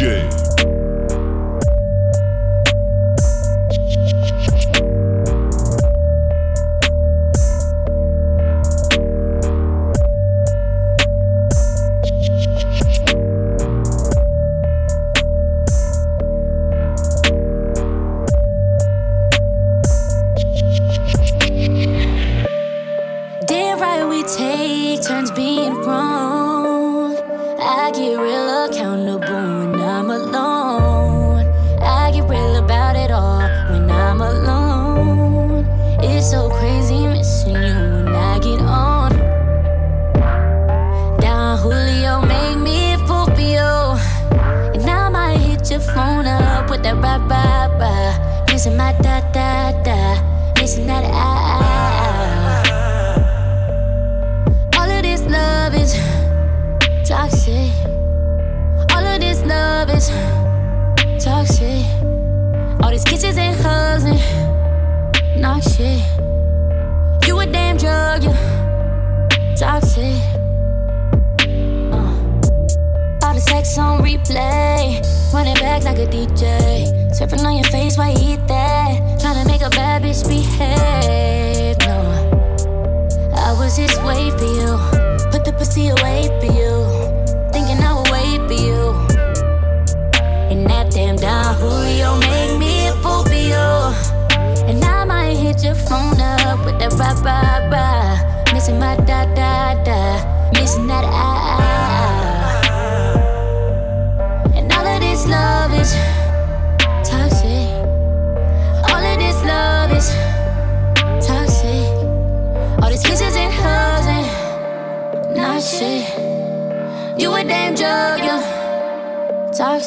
DJ. 0.00 0.49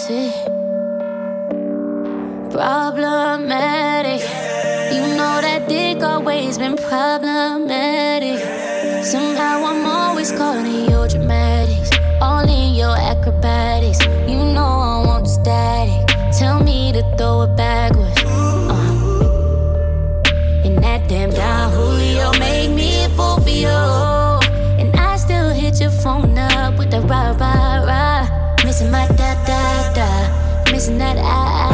messy, 0.09 0.31
problematic. 2.51 4.21
You 4.93 5.01
know 5.15 5.39
that 5.41 5.65
dick 5.67 6.03
always 6.03 6.57
been 6.57 6.75
problematic. 6.75 8.39
Somehow 9.03 9.63
I'm 9.65 9.85
always 9.85 10.31
caught 10.31 10.65
in 10.65 10.89
your 10.89 11.07
dramatics, 11.07 11.89
all 12.21 12.47
in 12.49 12.75
your 12.75 12.95
acrobatics. 12.97 13.99
You 14.27 14.43
know 14.55 14.65
I 14.65 15.03
want 15.05 15.27
static. 15.27 16.07
Tell 16.37 16.61
me 16.63 16.91
to 16.93 17.01
throw 17.17 17.43
it 17.43 17.55
backwards. 17.55 18.23
Uh. 18.25 18.73
And 20.65 20.77
that 20.83 21.07
damn 21.07 21.29
Don 21.29 21.71
Julio 21.71 22.31
make 22.39 22.71
me 22.71 23.05
a 23.05 23.09
fool 23.09 23.37
for 23.39 23.49
you. 23.49 23.67
And 24.79 24.95
I 24.95 25.17
still 25.17 25.49
hit 25.49 25.79
your 25.79 25.91
phone 25.91 26.37
up 26.37 26.77
with 26.77 26.91
the 26.91 27.01
rah 27.01 27.31
rah 27.39 27.85
rah 27.85 28.43
missing 28.65 28.89
my 28.89 29.12
isn't 30.83 30.97
that 30.97 31.17
I? 31.17 31.72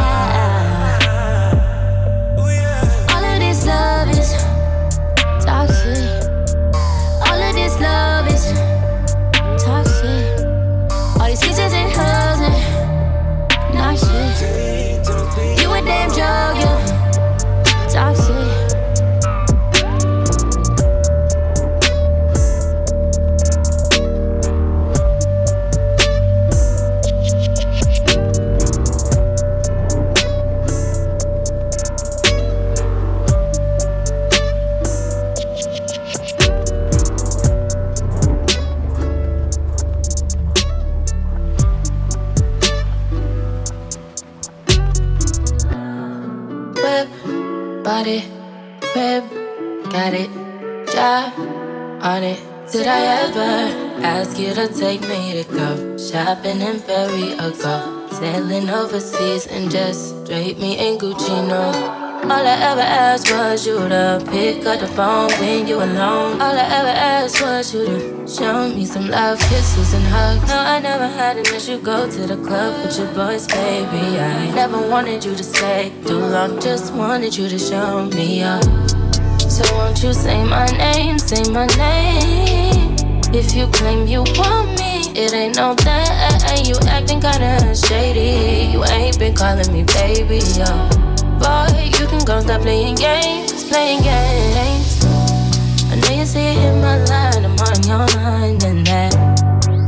Shopping 56.09 56.61
in 56.61 56.79
Perry 56.81 57.33
ago. 57.33 58.07
Sailing 58.11 58.69
overseas 58.69 59.47
and 59.47 59.69
just 59.69 60.25
drape 60.25 60.57
me 60.57 60.77
in 60.77 60.97
Gucci, 60.97 61.47
no. 61.47 61.71
All 62.23 62.45
I 62.45 62.57
ever 62.71 62.81
asked 62.81 63.31
was 63.31 63.65
you 63.65 63.77
to 63.77 64.21
pick 64.29 64.65
up 64.65 64.79
the 64.79 64.87
phone 64.87 65.31
when 65.39 65.67
you 65.67 65.77
alone. 65.77 66.41
All 66.41 66.57
I 66.57 66.67
ever 66.79 66.89
asked 66.89 67.41
was 67.41 67.73
you 67.73 67.85
to 67.85 68.27
show 68.27 68.67
me 68.69 68.85
some 68.85 69.07
love, 69.07 69.39
kisses 69.49 69.93
and 69.93 70.05
hugs. 70.05 70.47
No, 70.49 70.57
I 70.57 70.79
never 70.79 71.07
had 71.07 71.37
an 71.37 71.45
issue. 71.55 71.79
Go 71.79 72.09
to 72.09 72.27
the 72.27 72.37
club 72.37 72.85
with 72.85 72.97
your 72.97 73.07
boys, 73.13 73.47
baby. 73.47 74.19
I 74.19 74.51
never 74.51 74.79
wanted 74.89 75.23
you 75.23 75.35
to 75.35 75.43
stay 75.43 75.91
too 76.05 76.19
long. 76.19 76.59
Just 76.59 76.93
wanted 76.93 77.35
you 77.37 77.47
to 77.47 77.57
show 77.57 78.05
me 78.05 78.43
up. 78.43 78.98
So 79.49 79.63
won't 79.75 80.01
you 80.03 80.13
say 80.13 80.43
my 80.43 80.65
name, 80.77 81.17
say 81.19 81.43
my 81.51 81.65
name? 81.77 82.95
If 83.33 83.55
you 83.55 83.67
claim 83.67 84.07
you 84.07 84.23
want 84.37 84.79
me 84.79 84.89
it 85.19 85.33
ain't 85.33 85.57
no 85.57 85.75
that. 85.75 86.63
You 86.65 86.75
acting 86.87 87.19
kinda 87.19 87.75
shady. 87.75 88.71
You 88.71 88.85
ain't 88.85 89.19
been 89.19 89.33
calling 89.33 89.71
me 89.73 89.83
baby, 89.83 90.39
yo. 90.55 90.69
Boy, 91.41 91.91
you 91.97 92.07
can 92.07 92.23
go 92.23 92.39
stop 92.39 92.61
playing 92.61 92.95
games, 92.95 93.63
playing 93.67 94.01
games. 94.03 95.03
I 95.91 95.95
know 95.99 96.13
you 96.19 96.25
see 96.25 96.39
it 96.39 96.57
in 96.57 96.81
my 96.81 97.03
line, 97.11 97.43
I'm 97.43 97.59
on 97.67 97.83
your 97.83 98.05
mind, 98.15 98.63
and 98.63 98.87
that 98.87 99.13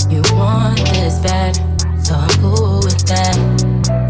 you 0.10 0.22
want 0.36 0.80
this 0.92 1.20
bad, 1.20 1.56
so 2.04 2.16
I'm 2.16 2.30
cool 2.42 2.80
with 2.84 3.06
that. 3.08 4.01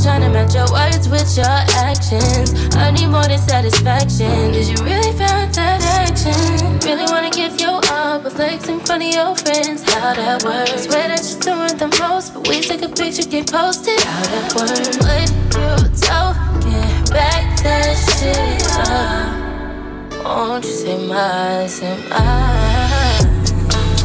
Just 0.00 0.08
trying 0.08 0.22
to 0.22 0.30
match 0.30 0.54
your 0.54 0.64
words 0.72 1.10
with 1.10 1.36
your 1.36 1.60
actions. 1.76 2.74
I 2.74 2.90
need 2.90 3.08
more 3.08 3.22
than 3.24 3.36
satisfaction. 3.36 4.50
Did 4.50 4.66
you 4.72 4.82
really 4.82 5.12
find 5.12 5.52
that 5.52 5.82
action? 6.00 6.80
Really 6.88 7.04
wanna 7.12 7.28
give 7.28 7.60
you 7.60 7.68
up 7.68 8.24
with 8.24 8.32
flex 8.32 8.66
in 8.66 8.80
front 8.80 9.02
of 9.02 9.12
your 9.12 9.36
friends? 9.36 9.82
How 9.92 10.14
that 10.14 10.42
works? 10.42 10.84
Swear 10.88 11.08
that 11.08 11.20
you're 11.28 11.40
doing 11.44 11.76
the 11.76 11.88
most, 12.00 12.32
but 12.32 12.48
we 12.48 12.62
take 12.62 12.80
a 12.80 12.88
picture, 12.88 13.28
get 13.28 13.52
posted. 13.52 14.00
How 14.00 14.22
that 14.32 14.54
works? 14.56 14.96
What 15.04 15.28
you 15.60 15.76
talking? 16.00 17.04
Back 17.12 17.60
that 17.60 17.92
shit 18.16 18.56
up. 18.88 20.24
Won't 20.24 20.64
you 20.64 20.70
say 20.70 20.96
my, 21.08 21.66
say 21.66 22.08
my? 22.08 23.20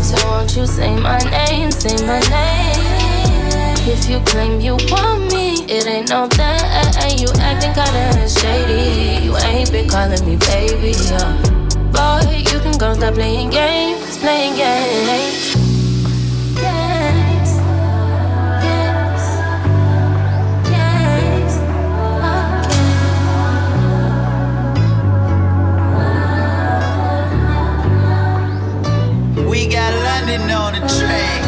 So 0.04 0.18
won't 0.28 0.58
you 0.58 0.68
say 0.68 0.94
my 1.00 1.20
name, 1.20 1.72
say 1.72 1.96
my 2.06 2.20
name? 2.20 3.06
If 3.88 4.10
you 4.10 4.20
claim 4.26 4.60
you 4.60 4.78
want 4.90 5.32
me, 5.32 5.45
it 5.68 5.88
ain't 5.88 6.10
no 6.10 6.28
thing, 6.28 7.18
you 7.18 7.28
acting 7.40 7.74
kinda 7.74 8.30
shady. 8.30 9.26
You 9.26 9.36
ain't 9.38 9.72
been 9.72 9.90
calling 9.90 10.24
me 10.24 10.36
baby, 10.38 10.94
yeah. 11.10 11.42
Boy, 11.92 12.22
you 12.38 12.60
can 12.60 12.78
go 12.78 12.94
stop 12.94 13.16
playing 13.16 13.50
games, 13.50 14.18
playing 14.20 14.58
games. 14.58 15.56
We 29.50 29.68
got 29.68 29.94
London 30.04 30.52
on 30.52 30.74
the 30.74 30.82
train. 30.88 31.45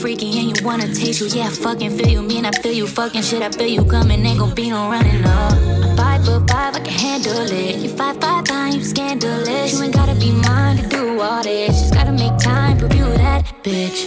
Freaky 0.00 0.38
and 0.38 0.46
you 0.56 0.64
wanna 0.64 0.86
taste 0.94 1.20
you. 1.20 1.28
Yeah, 1.28 1.46
I 1.46 1.50
fucking 1.50 1.96
feel 1.96 2.08
you. 2.08 2.22
Me 2.22 2.38
and 2.38 2.46
I 2.46 2.52
feel 2.62 2.72
you. 2.72 2.86
Fucking 2.86 3.22
shit, 3.22 3.42
I 3.42 3.50
feel 3.50 3.68
you 3.68 3.84
coming. 3.84 4.24
Ain't 4.24 4.38
gon' 4.38 4.54
be 4.54 4.70
no 4.70 4.90
running 4.90 5.24
up. 5.24 5.52
Five 5.96 6.24
foot 6.24 6.48
five, 6.50 6.76
I 6.76 6.80
can 6.80 6.92
handle 6.92 7.50
it. 7.50 7.76
You 7.76 7.88
five 7.88 8.16
five 8.20 8.46
nine, 8.48 8.74
you 8.74 8.84
scandalous. 8.84 9.72
You 9.72 9.82
ain't 9.82 9.94
gotta 9.94 10.14
be 10.14 10.30
mine 10.32 10.76
to 10.78 10.88
do 10.88 11.20
all 11.20 11.42
this. 11.42 11.80
Just 11.80 11.94
gotta 11.94 12.12
make 12.12 12.36
time, 12.38 12.78
prove 12.78 12.94
you 12.94 13.04
that 13.24 13.44
bitch. 13.62 13.98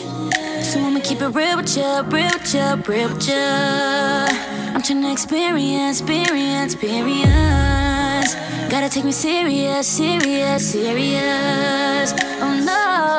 So 0.64 0.80
I'ma 0.80 1.00
keep 1.00 1.22
it 1.22 1.30
real 1.30 1.58
with 1.58 1.76
ya, 1.76 2.04
real 2.08 2.32
with 2.34 2.54
ya, 2.54 2.78
real 2.88 3.10
with 3.10 3.28
ya. 3.28 4.28
I'm 4.74 4.82
trying 4.82 5.02
to 5.02 5.12
experience, 5.12 6.02
experience, 6.02 6.74
experience. 6.74 8.36
Gotta 8.70 8.90
take 8.90 9.06
me 9.06 9.12
serious, 9.12 9.88
serious, 9.88 10.72
serious. 10.72 12.14
Oh 12.42 12.54
no. 12.64 13.19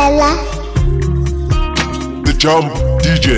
fella. 0.00 0.32
The 2.24 2.32
Jump 2.42 2.72
DJ. 3.04 3.28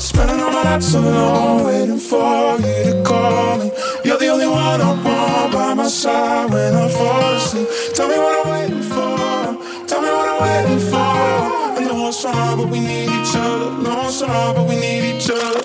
Spending 0.00 0.40
all 0.40 0.50
my 0.50 0.62
nights 0.64 0.94
alone, 0.94 1.64
waiting 1.66 2.02
for 2.10 2.56
you 2.64 2.78
to 2.88 3.02
call 3.04 3.58
me. 3.58 3.70
You're 4.04 4.18
the 4.24 4.28
only 4.34 4.46
one 4.46 4.80
I 4.80 4.90
want 5.04 5.52
by 5.52 5.74
my 5.74 5.88
side 5.88 6.50
when 6.52 6.74
I 6.74 6.88
fall 6.88 7.34
asleep. 7.36 7.68
Tell 7.94 8.08
me 8.08 8.16
what 8.24 8.34
I'm 8.40 8.46
waiting 8.54 8.86
for. 8.94 9.16
Tell 9.88 10.00
me 10.04 10.10
what 10.18 10.28
I'm 10.32 10.40
waiting 10.46 10.82
for. 10.90 11.12
I 11.76 11.80
know 11.88 12.08
it's 12.08 12.24
hard, 12.24 12.58
but 12.58 12.68
we 12.74 12.80
need 12.80 13.08
each 13.18 13.34
other. 13.36 13.70
No, 13.84 13.92
it's 14.08 14.20
hard, 14.22 14.56
but 14.56 14.66
we 14.70 14.76
need 14.84 15.02
each 15.12 15.28
other. 15.30 15.60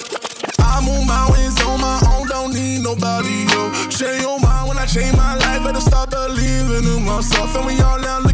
I 0.60 0.76
move 0.88 1.08
mountains 1.08 1.58
on 1.68 1.80
my 1.80 1.98
own, 2.12 2.28
don't 2.28 2.54
need 2.54 2.80
nobody. 2.90 3.38
Yo, 3.52 3.62
change 3.96 4.22
your 4.28 4.40
mind 4.42 4.68
when 4.68 4.78
I 4.78 4.86
change 4.86 5.16
my 5.16 5.36
life. 5.44 5.64
Better 5.64 5.84
start 5.90 6.10
believing 6.10 6.86
in 6.94 7.06
myself, 7.06 7.56
and 7.56 7.66
we 7.66 7.80
all 7.80 8.00
now 8.00 8.27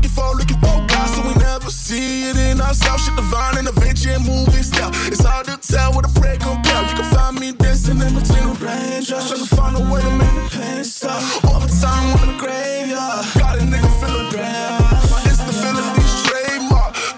in 2.74 2.82
ourselves. 2.82 3.06
Shit 3.06 3.16
divine 3.16 3.58
and 3.58 3.68
adventure 3.68 4.12
and 4.12 4.26
moving 4.26 4.64
style. 4.64 4.92
It's 5.08 5.24
hard 5.24 5.46
to 5.48 5.58
tell 5.58 5.94
what 5.94 6.06
a 6.06 6.20
prayer 6.20 6.38
compare. 6.38 6.82
You 6.90 6.96
can 6.96 7.10
find 7.14 7.40
me 7.40 7.52
dancing 7.52 8.02
in 8.02 8.14
between 8.14 8.46
the 8.50 8.58
raindrops, 8.60 9.30
trying 9.30 9.46
to 9.46 9.56
find 9.56 9.76
a 9.78 9.84
way 9.92 10.02
to 10.02 10.12
make 10.18 10.34
the 10.34 10.50
pain 10.58 10.84
stop. 10.84 11.22
All 11.46 11.60
the 11.60 11.70
time 11.82 12.18
on 12.20 12.28
the 12.34 12.38
graveyard, 12.40 13.26
got 13.38 13.60
a 13.60 13.62
nigga 13.62 13.92
feeling 14.02 14.32
bad. 14.32 14.82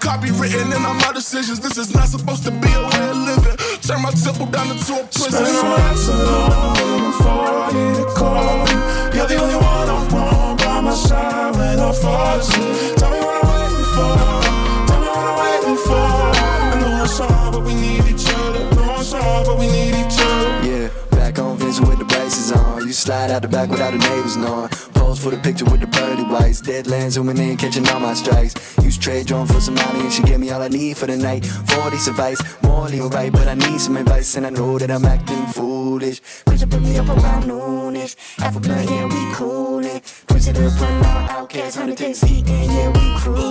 Copywritten 0.00 0.74
in 0.74 0.84
all 0.84 0.94
my 0.94 1.12
decisions. 1.12 1.60
This 1.60 1.76
is 1.76 1.92
not 1.92 2.08
supposed 2.08 2.44
to 2.44 2.50
be 2.50 2.72
a 2.72 2.80
way 2.88 3.10
of 3.10 3.16
living. 3.16 3.56
Turn 3.82 4.00
my 4.02 4.10
temple 4.12 4.46
down 4.46 4.70
into 4.70 4.94
a 4.94 5.04
prison. 5.04 5.44
Spend 5.44 5.68
my 5.68 5.76
nights 5.76 6.08
alone 6.08 7.10
before 7.10 7.68
you 7.76 7.94
to 8.00 8.04
call 8.14 8.64
me. 8.64 8.72
You're 9.14 9.26
the 9.26 9.36
only 9.42 9.56
one 9.56 9.88
I 9.90 10.08
want 10.12 10.60
by 10.60 10.80
my 10.80 10.94
side 10.94 11.56
when 11.56 11.80
I 11.80 11.92
fall 11.92 12.38
asleep. 12.38 12.95
Out 23.36 23.42
the 23.42 23.48
back 23.48 23.68
without 23.68 23.92
the 23.92 23.98
neighbors 23.98 24.36
knowing. 24.36 24.68
pose 24.94 25.22
for 25.22 25.30
the 25.30 25.36
picture 25.36 25.66
with 25.66 25.80
the 25.80 25.86
pearly 25.86 26.22
whites. 26.22 26.62
Deadlands 26.62 27.12
zooming 27.12 27.36
in, 27.36 27.56
catching 27.56 27.86
all 27.88 28.00
my 28.00 28.14
strikes. 28.14 28.54
Use 28.82 28.96
trade 28.96 29.26
drone 29.26 29.46
for 29.46 29.60
some 29.60 29.74
money, 29.74 30.00
and 30.00 30.12
she 30.12 30.22
gave 30.22 30.40
me 30.40 30.50
all 30.50 30.62
I 30.62 30.68
need 30.68 30.96
for 30.96 31.06
the 31.06 31.16
night. 31.16 31.44
40 31.44 31.96
advice, 32.10 32.40
morally 32.62 33.00
alright, 33.00 33.32
but 33.32 33.46
I 33.46 33.54
need 33.54 33.80
some 33.80 33.96
advice, 33.96 34.36
and 34.36 34.46
I 34.46 34.50
know 34.50 34.78
that 34.78 34.90
I'm 34.90 35.04
acting 35.04 35.46
foolish. 35.48 36.22
Push 36.46 36.62
up, 36.62 36.70
put 36.70 36.82
me 36.82 36.96
up 36.98 37.08
around 37.08 37.44
noonish. 37.44 38.16
Alpha 38.40 38.60
blood, 38.60 38.88
yeah, 38.88 39.04
we 39.04 39.34
coolin'. 39.34 40.00
Push 40.28 40.48
it 40.48 40.56
up, 40.56 40.72
put 40.78 40.88
on 40.88 41.30
outcasts, 41.30 41.76
100 41.76 41.98
days 41.98 42.20
heat, 42.22 42.48
and 42.48 42.72
yeah, 42.72 42.88
we 42.88 43.20
cruising. 43.20 43.45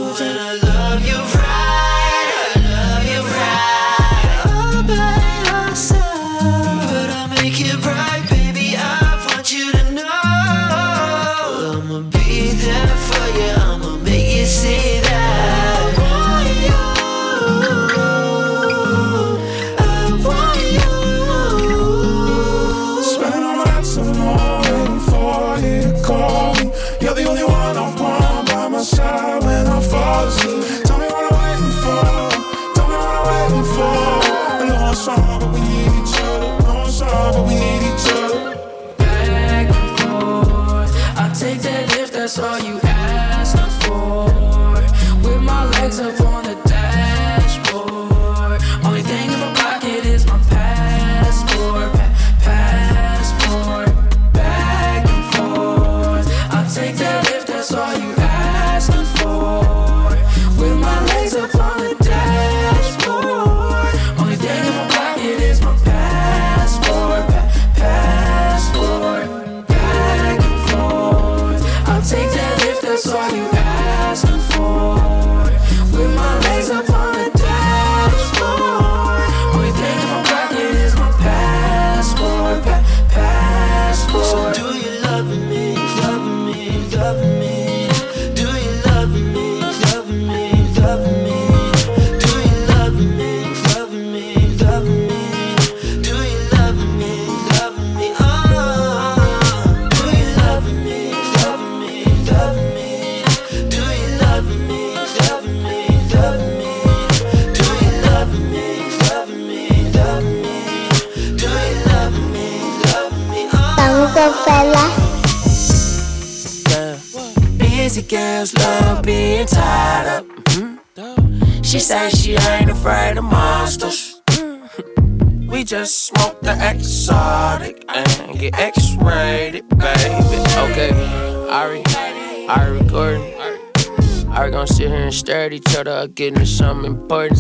Ari 133.06 133.18
Gordon. 133.20 134.32
Ari 134.32 134.52
gonna 134.52 134.68
sit 134.68 134.88
here 134.88 135.04
and 135.04 135.14
stare 135.14 135.46
at 135.46 135.54
each 135.54 135.76
other, 135.76 135.92
up, 135.92 136.16
getting 136.16 136.40
to 136.40 136.46
something 136.46 136.92
important. 136.92 137.40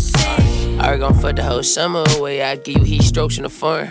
Ari 0.79 0.99
gonna 0.99 1.19
fuck 1.19 1.35
the 1.37 1.43
whole 1.43 1.63
summer 1.63 2.03
away. 2.17 2.43
I 2.43 2.55
give 2.57 2.77
you 2.77 2.83
heat 2.83 3.01
strokes 3.01 3.37
in 3.37 3.43
the 3.43 3.49
phone. 3.49 3.89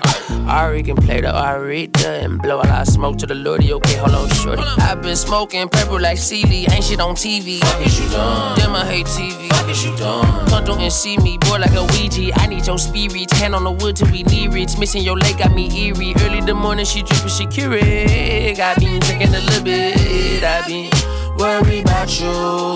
Ari 0.48 0.84
can 0.84 0.96
play 0.96 1.20
the 1.20 1.28
Arita 1.28 2.22
and 2.22 2.40
blow 2.40 2.56
a 2.56 2.64
lot 2.70 2.82
of 2.82 2.88
smoke 2.88 3.18
to 3.18 3.26
the 3.26 3.34
Lordy. 3.34 3.72
Okay, 3.72 3.96
hold 3.96 4.14
on, 4.14 4.28
shorty. 4.30 4.62
I've 4.78 5.02
been 5.02 5.16
smoking 5.16 5.68
purple 5.68 6.00
like 6.00 6.18
Celie. 6.18 6.66
Ain't 6.70 6.84
shit 6.84 7.00
on 7.00 7.16
TV. 7.16 7.58
Fuck 7.58 7.86
is 7.86 7.98
you 7.98 8.08
done? 8.10 8.56
Damn, 8.56 8.76
I 8.76 8.84
hate 8.84 9.06
TV. 9.06 9.48
Fuck 9.48 9.68
is 9.68 9.84
you 9.84 9.96
done? 9.96 10.48
Come 10.48 10.64
through 10.64 10.76
and 10.76 10.92
see 10.92 11.18
me, 11.18 11.38
boy, 11.38 11.58
like 11.58 11.74
a 11.74 11.82
Ouija. 11.82 12.30
I 12.36 12.46
need 12.46 12.66
your 12.66 12.78
spirit. 12.78 13.32
Hand 13.32 13.54
on 13.54 13.64
the 13.64 13.72
wood 13.72 13.96
till 13.96 14.10
we 14.12 14.22
need 14.22 14.54
rich. 14.54 14.78
Missing 14.78 15.02
your 15.02 15.18
leg 15.18 15.38
got 15.38 15.52
me 15.52 15.66
eerie. 15.74 16.14
Early 16.20 16.40
the 16.40 16.54
morning, 16.54 16.84
she 16.84 17.02
drippin' 17.02 17.30
she 17.30 17.46
curious. 17.46 18.56
Got 18.56 18.78
me 18.78 19.00
drinking 19.00 19.34
a 19.34 19.40
little 19.40 19.64
bit. 19.64 20.44
I 20.44 20.66
been 20.68 21.13
worried 21.44 21.84
about 21.84 22.08
you, 22.20 22.32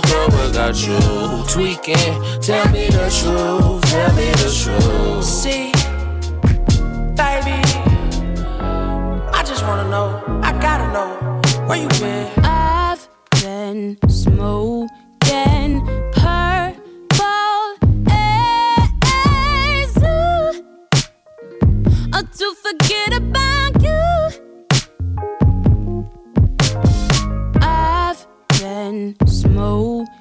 girl, 0.08 0.28
what 0.34 0.52
got 0.52 0.76
you 0.86 0.98
tweaking? 1.48 2.14
Tell 2.40 2.66
me 2.70 2.88
the 2.88 3.08
truth, 3.18 3.82
tell 3.90 4.12
me 4.14 4.28
the 4.42 4.50
truth. 4.60 5.24
See, 5.24 5.72
baby, 7.16 7.60
I 9.38 9.42
just 9.50 9.62
wanna 9.64 9.88
know, 9.88 10.08
I 10.42 10.52
gotta 10.60 10.88
know 10.96 11.10
where 11.66 11.78
you 11.82 11.88
been. 12.00 12.28
I've 12.44 13.08
been 13.40 13.96
smoking 14.08 14.97
been 29.16 30.17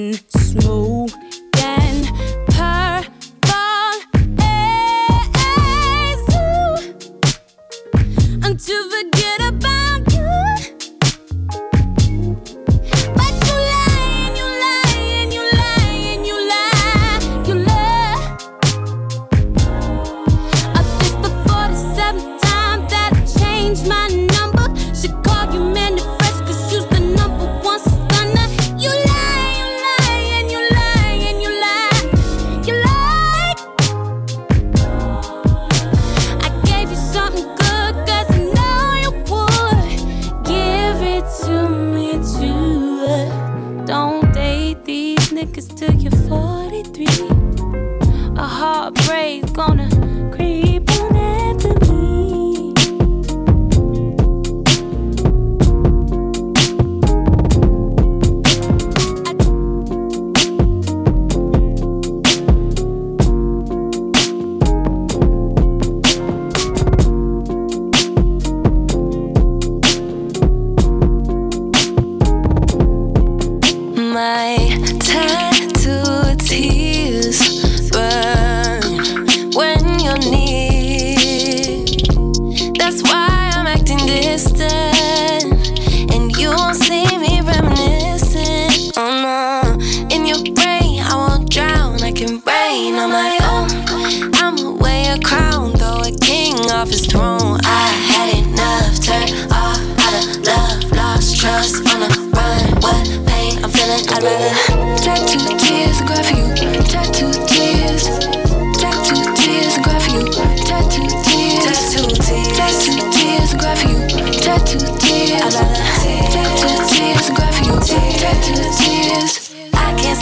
been 0.00 0.14
smoking 0.30 0.89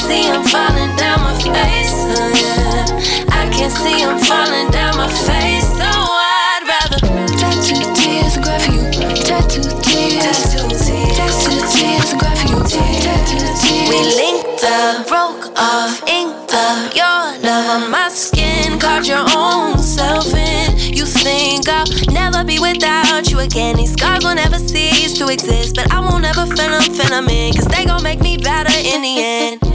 see 0.08 0.24
him 0.24 0.42
falling 0.44 0.96
down 0.96 1.20
my 1.20 1.36
face. 1.36 1.92
Oh, 2.16 2.32
yeah. 2.40 3.36
I 3.40 3.44
can't 3.52 3.70
see 3.70 4.00
him 4.00 4.16
falling 4.24 4.70
down 4.72 4.96
my 4.96 5.08
face. 5.28 5.68
So 5.76 5.84
I'd 5.84 6.64
rather 6.64 7.00
tattoo 7.36 7.84
tears 7.92 8.40
and 8.40 8.64
you. 8.72 8.88
Tattoo 9.28 9.68
tears. 9.84 10.48
Tattoo 10.48 10.64
tears. 10.80 11.16
Tattoo 11.20 11.60
tears 11.76 12.08
you. 12.48 12.56
Tattoo 13.04 13.48
tears. 13.60 13.88
We 13.92 13.98
linked 14.16 14.64
up, 14.64 15.06
broke 15.12 15.52
off, 15.60 16.00
inked 16.08 16.54
up 16.54 16.96
your 16.96 17.20
love 17.44 17.68
on 17.76 17.90
my 17.90 18.08
skin. 18.08 18.78
Caught 18.80 19.06
your 19.06 19.26
own 19.36 19.76
self 19.76 20.32
in. 20.32 20.94
You 20.96 21.04
think 21.04 21.68
I'll 21.68 21.84
never 22.10 22.44
be 22.44 22.58
without 22.58 23.30
you 23.30 23.40
again. 23.40 23.76
These 23.76 23.92
scars 23.92 24.24
will 24.24 24.34
never 24.34 24.58
cease 24.58 25.18
to 25.18 25.28
exist, 25.28 25.76
but 25.76 25.92
I 25.92 26.00
won't 26.00 26.24
ever 26.24 26.46
fin 26.46 26.70
them, 26.70 26.82
fin 26.96 27.10
them 27.10 27.28
in, 27.28 27.52
cause 27.52 27.66
they 27.66 27.84
gon' 27.84 28.02
make 28.02 28.20
me 28.20 28.38
better 28.38 28.72
in 28.72 29.02
the 29.02 29.14
end 29.18 29.67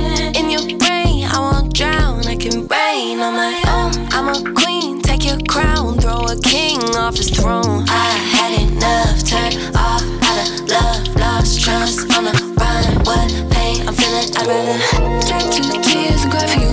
your 0.54 0.78
brain, 0.78 1.24
I 1.26 1.40
won't 1.40 1.74
drown. 1.74 2.28
I 2.28 2.36
can 2.36 2.68
reign 2.68 3.20
on 3.20 3.34
my 3.34 3.56
own. 3.74 3.94
I'm 4.14 4.28
a 4.30 4.54
queen, 4.54 5.02
take 5.02 5.26
your 5.26 5.40
crown, 5.50 5.98
throw 5.98 6.26
a 6.26 6.40
king 6.42 6.80
off 6.96 7.18
his 7.18 7.32
throne. 7.32 7.86
I 7.90 8.10
had 8.36 8.52
enough, 8.62 9.24
turn 9.26 9.52
off 9.76 10.06
out 10.30 10.38
of 10.46 10.70
love, 10.70 11.16
lost 11.16 11.60
trust 11.60 12.02
on 12.16 12.26
the 12.26 12.36
run. 12.60 12.86
What 13.08 13.30
pain 13.52 13.88
I'm 13.88 13.96
feeling, 13.96 14.30
I'd 14.38 14.48
rather 14.48 14.78
take 15.26 15.50
two 15.56 15.82
tears 15.82 16.22
and 16.24 16.32
cry 16.32 16.54
you. 16.62 16.73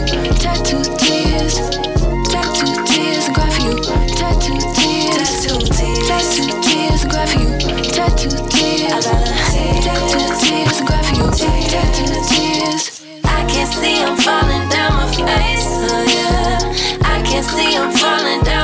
can't 13.70 13.84
see 13.84 14.02
I'm 14.02 14.16
falling 14.16 14.68
down 14.68 14.92
my 14.94 15.06
face. 15.14 15.66
Oh 15.92 16.04
yeah, 16.08 16.58
I 17.02 17.22
can't 17.22 17.46
see 17.46 17.76
I'm 17.76 17.92
falling 17.92 18.42
down. 18.42 18.59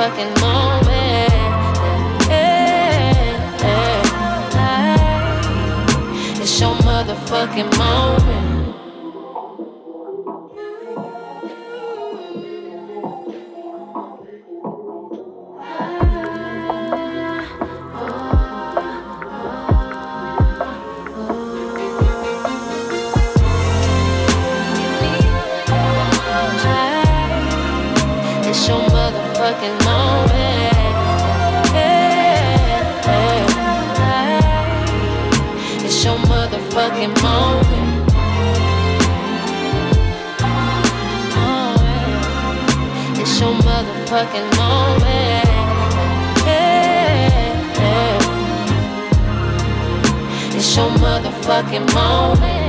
fucking 0.00 0.32
moment. 0.40 1.30
Hey, 2.24 3.36
hey, 3.60 4.02
hey. 4.56 6.40
It's 6.40 6.58
your 6.58 6.74
motherfucking 6.76 7.70
moment. 7.76 8.59
fucking 44.10 44.50
moment. 44.58 45.46
Yeah, 46.44 47.30
yeah. 47.78 48.18
It's 50.56 50.76
your 50.76 50.90
motherfucking 50.98 51.94
moment. 51.94 52.59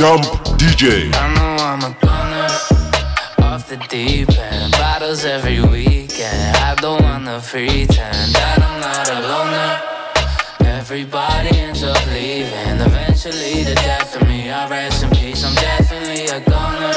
Jump 0.00 0.24
DJ. 0.56 1.12
I 1.12 1.34
know 1.34 1.62
I'm 1.62 1.84
a 1.84 1.94
gunner 2.00 2.48
off 3.44 3.68
the 3.68 3.76
deep 3.90 4.30
end. 4.30 4.72
Bottles 4.72 5.26
every 5.26 5.60
weekend. 5.60 6.56
I 6.56 6.74
don't 6.76 7.02
wanna 7.02 7.38
pretend 7.44 8.32
that 8.32 8.58
I'm 8.62 8.80
not 8.80 9.10
a 9.10 9.20
loner. 9.28 9.72
Everybody 10.78 11.50
ends 11.58 11.82
up 11.82 12.00
leaving. 12.14 12.80
Eventually, 12.80 13.62
the 13.62 13.74
death 13.74 14.16
of 14.16 14.26
me. 14.26 14.48
I 14.50 14.70
rest 14.70 15.04
in 15.04 15.10
peace. 15.10 15.44
I'm 15.44 15.54
definitely 15.56 16.28
a 16.28 16.40
gunner 16.48 16.96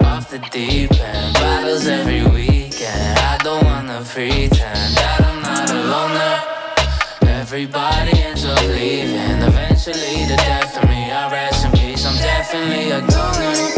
off 0.00 0.28
the 0.28 0.40
deep 0.50 0.90
end. 1.00 1.34
Bottles 1.34 1.86
every 1.86 2.24
weekend. 2.26 3.18
I 3.30 3.38
don't 3.44 3.64
wanna 3.64 4.02
pretend 4.02 4.90
that 4.98 5.20
I'm 5.24 5.40
not 5.40 5.70
a 5.70 5.80
loner. 5.94 6.34
Everybody 7.42 8.10
ends 8.22 8.44
up 8.44 8.60
leaving. 8.66 9.40
Eventually, 9.40 10.26
the 10.26 10.36
death 10.36 10.82
of 10.82 10.82
me. 10.82 10.87
I 12.60 13.00
don't 13.00 13.38
wanna. 13.38 13.77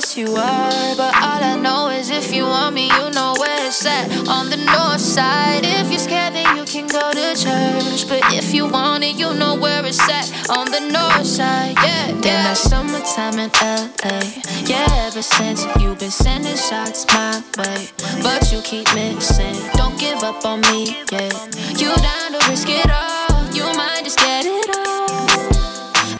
Serious 0.00 0.16
you 0.16 0.36
are, 0.36 0.96
but 0.96 1.14
all 1.14 1.42
I 1.42 1.56
know 1.60 1.88
is 1.88 2.10
if 2.10 2.32
you 2.34 2.44
want 2.44 2.74
me, 2.74 2.86
you 2.86 3.10
know 3.10 3.34
where 3.38 3.66
it's 3.66 3.84
at. 3.86 4.10
On 4.28 4.50
the 4.50 4.56
north 4.56 5.00
side. 5.00 5.62
If 5.64 5.90
you're 5.90 5.98
scared, 5.98 6.34
then 6.34 6.56
you 6.56 6.64
can 6.64 6.86
go 6.86 7.12
to 7.12 7.34
church. 7.36 8.08
But 8.08 8.22
if 8.32 8.52
you 8.54 8.66
want 8.66 9.04
it, 9.04 9.16
you 9.16 9.32
know 9.34 9.54
where 9.54 9.84
it's 9.84 10.00
at. 10.08 10.48
On 10.50 10.66
the 10.70 10.80
north 10.80 11.26
side, 11.26 11.74
yeah. 11.76 12.08
In 12.08 12.22
the 12.22 12.54
summertime 12.54 13.38
in 13.38 13.50
LA. 13.60 14.20
Yeah, 14.66 15.06
ever 15.06 15.22
since 15.22 15.64
you've 15.80 15.98
been 15.98 16.10
sending 16.10 16.56
shots 16.56 17.06
my 17.08 17.42
way. 17.58 17.86
But 18.22 18.50
you 18.52 18.60
keep 18.62 18.86
missing. 18.94 19.56
Don't 19.74 19.98
give 19.98 20.22
up 20.22 20.44
on 20.44 20.60
me, 20.62 21.04
yeah. 21.12 21.30
You 21.76 21.94
down 21.96 22.32
to 22.32 22.40
risk 22.48 22.68
it 22.68 22.90
all. 22.90 23.44
You 23.52 23.64
might 23.76 24.02
just 24.04 24.18
get 24.18 24.44
it 24.46 24.70
all. 24.76 24.94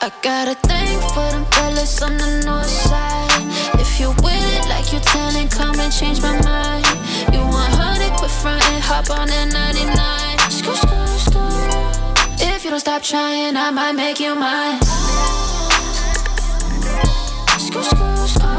I 0.00 0.10
got 0.22 0.48
a 0.48 0.54
thing 0.68 1.00
for 1.14 1.28
them 1.32 1.44
fellas 1.52 2.02
on 2.02 2.16
the 2.18 2.42
north 2.44 2.68
side. 2.68 3.33
If 3.80 3.98
you 4.00 4.10
with 4.22 4.44
it 4.58 4.68
like 4.68 4.92
you 4.92 5.00
telling, 5.00 5.48
come 5.48 5.78
and 5.80 5.92
change 5.92 6.20
my 6.20 6.36
mind. 6.42 6.84
You 7.32 7.40
100, 7.40 8.12
quit 8.18 8.30
frontin', 8.30 8.80
hop 8.80 9.10
on 9.10 9.28
that 9.28 9.52
99. 9.52 10.38
Skoo, 10.50 10.74
skoo, 10.74 11.06
skoo. 11.24 11.44
If 12.40 12.64
you 12.64 12.70
don't 12.70 12.80
stop 12.80 13.02
trying, 13.02 13.56
I 13.56 13.70
might 13.70 13.92
make 13.92 14.20
you 14.20 14.34
mine. 14.34 14.80
Skoo, 17.58 17.82
skoo, 17.82 18.26
skoo. 18.34 18.54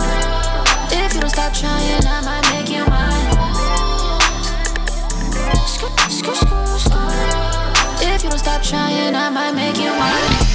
If 0.92 1.14
you 1.14 1.20
don't 1.22 1.30
stop 1.30 1.54
trying, 1.54 2.06
I 2.06 2.22
might 2.22 2.46
make 2.52 2.70
you 2.70 2.86
mine. 2.86 3.32
Skoo, 5.68 5.90
skoo, 6.10 6.36
skoo, 6.36 6.78
skoo. 6.86 7.06
If 8.02 8.24
you 8.24 8.30
don't 8.30 8.40
stop 8.40 8.62
trying, 8.62 9.16
I 9.16 9.30
might 9.30 9.54
make 9.54 9.78
you 9.78 9.92
mine. 9.92 10.55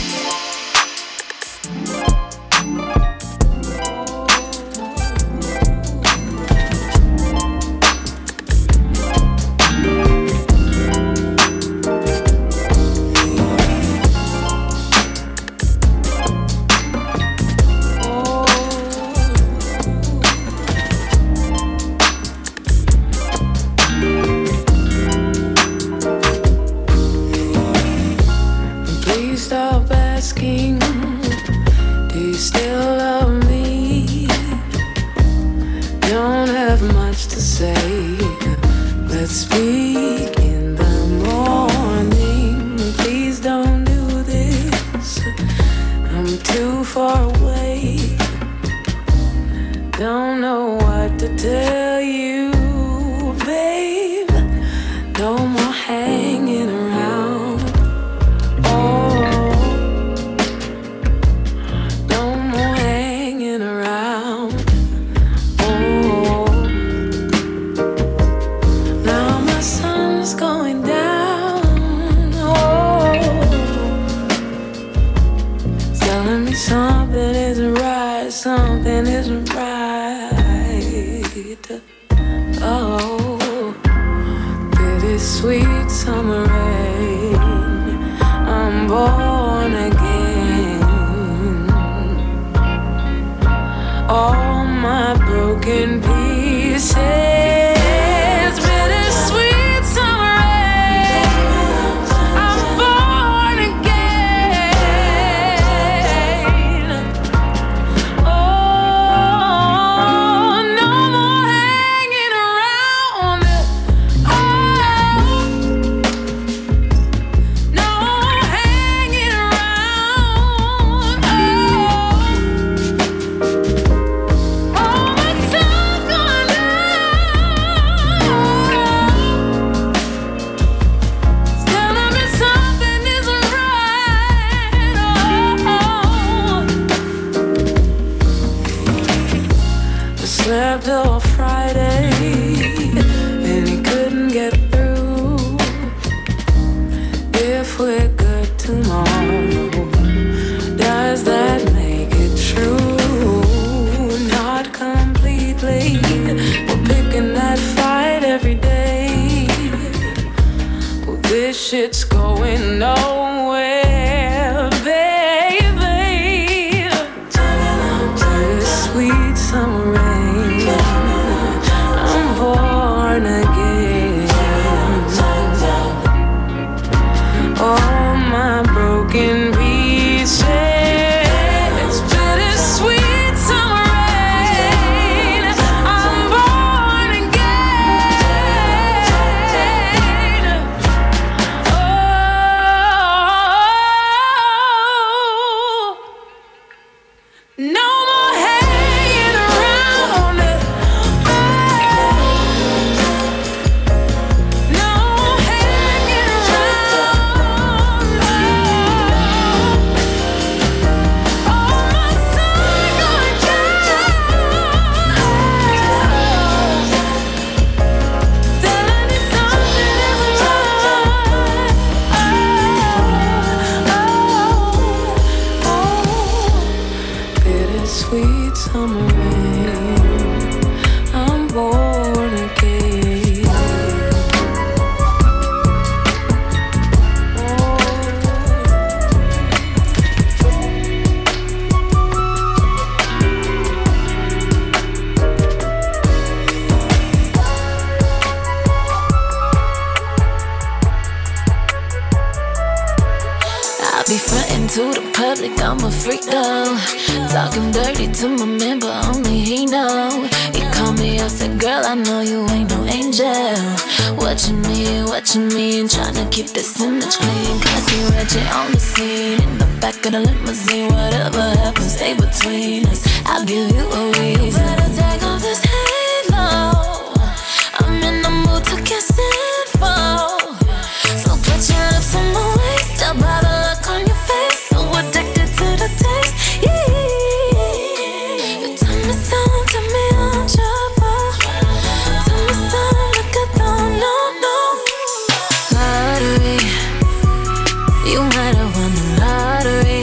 You 298.21 298.27
might 298.27 298.55
have 298.55 298.77
won 298.77 298.93
the 299.01 299.05
lottery. 299.19 300.03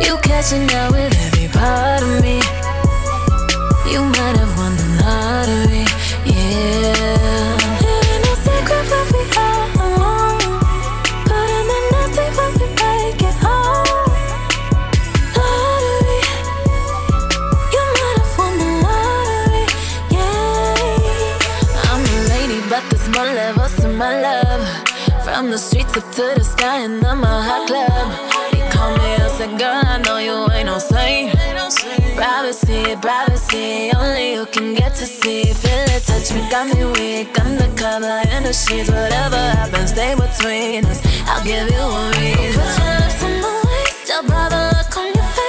You 0.00 0.16
catching 0.22 0.64
out 0.72 0.92
with 0.92 1.14
every 1.26 1.48
part 1.48 2.00
of 2.00 2.22
me. 2.22 2.40
You 3.92 4.00
might 4.00 4.36
have 4.40 4.56
won 4.56 4.72
the 4.80 4.86
lottery, 5.04 5.84
yeah. 6.24 7.52
It 7.84 8.04
ain't 8.08 8.24
no 8.24 8.32
secret 8.46 8.84
that 8.92 9.06
we 9.12 9.22
are 9.44 9.68
alone. 9.84 10.40
But 11.28 11.48
in 11.58 11.64
the 11.68 11.78
nasty 11.92 12.26
when 12.38 12.50
we 12.60 12.66
make 12.80 13.20
it 13.28 13.36
home. 13.44 14.08
Lottery, 15.36 16.20
you 17.74 17.84
might 18.00 18.16
have 18.22 18.32
won 18.40 18.52
the 18.62 18.70
lottery, 18.88 19.64
yeah. 20.16 21.90
I'm 21.92 22.02
a 22.08 22.18
lady, 22.32 22.58
but 22.70 22.82
there's 22.88 23.06
more 23.10 23.30
levels 23.36 23.74
to 23.82 23.88
my 23.88 24.12
love. 24.22 24.64
From 25.24 25.50
the 25.50 25.58
streets 25.58 25.92
to 25.92 26.00
to 26.12 26.34
the 26.36 26.44
sky 26.44 26.80
in 26.84 27.00
the 27.00 27.14
Mohawk 27.14 27.66
club. 27.68 27.88
He 28.52 28.60
called 28.70 28.98
me 28.98 29.14
and 29.16 29.32
said, 29.32 29.58
girl, 29.58 29.80
I 29.82 29.96
know 30.04 30.18
you 30.18 30.52
ain't 30.52 30.66
no 30.66 30.78
saint. 30.78 31.34
Privacy, 32.14 32.96
privacy, 33.00 33.90
only 33.96 34.34
you 34.34 34.44
can 34.46 34.74
get 34.74 34.94
to 34.96 35.06
see. 35.06 35.44
Feel 35.44 35.88
it, 35.96 36.02
touch 36.04 36.30
me, 36.34 36.42
got 36.50 36.66
me 36.68 36.84
weak. 36.84 37.38
Undercover 37.40 38.20
in 38.36 38.42
the 38.42 38.52
sheets. 38.52 38.90
Whatever 38.90 39.38
happens, 39.56 39.90
stay 39.90 40.14
between 40.14 40.84
us. 40.84 41.00
I'll 41.24 41.42
give 41.44 41.70
you 41.70 41.80
a 41.80 42.10
reason. 42.20 42.60
Put 42.60 42.78
your 42.84 42.98
lips 43.00 43.22
on 43.24 43.40
my 43.40 43.62
waist, 43.72 44.08
your 44.10 44.22
brother, 44.24 44.70
look 44.76 44.96
on 44.98 45.06
your 45.14 45.24
face. 45.32 45.41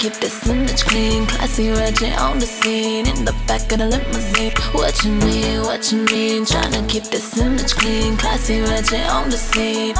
keep 0.00 0.14
this 0.14 0.48
image 0.48 0.82
clean. 0.84 1.26
Classy 1.26 1.68
Reggie 1.70 2.14
on 2.14 2.38
the 2.38 2.46
scene, 2.46 3.06
in 3.06 3.24
the 3.26 3.34
back 3.46 3.70
of 3.70 3.78
the 3.80 3.86
limousine. 3.86 4.52
What 4.72 5.04
you 5.04 5.12
mean, 5.12 5.60
what 5.60 5.92
you 5.92 5.98
mean? 6.06 6.44
Tryna 6.46 6.88
keep 6.88 7.04
this 7.04 7.36
image 7.36 7.74
clean. 7.74 8.16
Classy 8.16 8.60
Reggie 8.62 9.04
on 9.16 9.28
the 9.28 9.36
scene. 9.36 9.92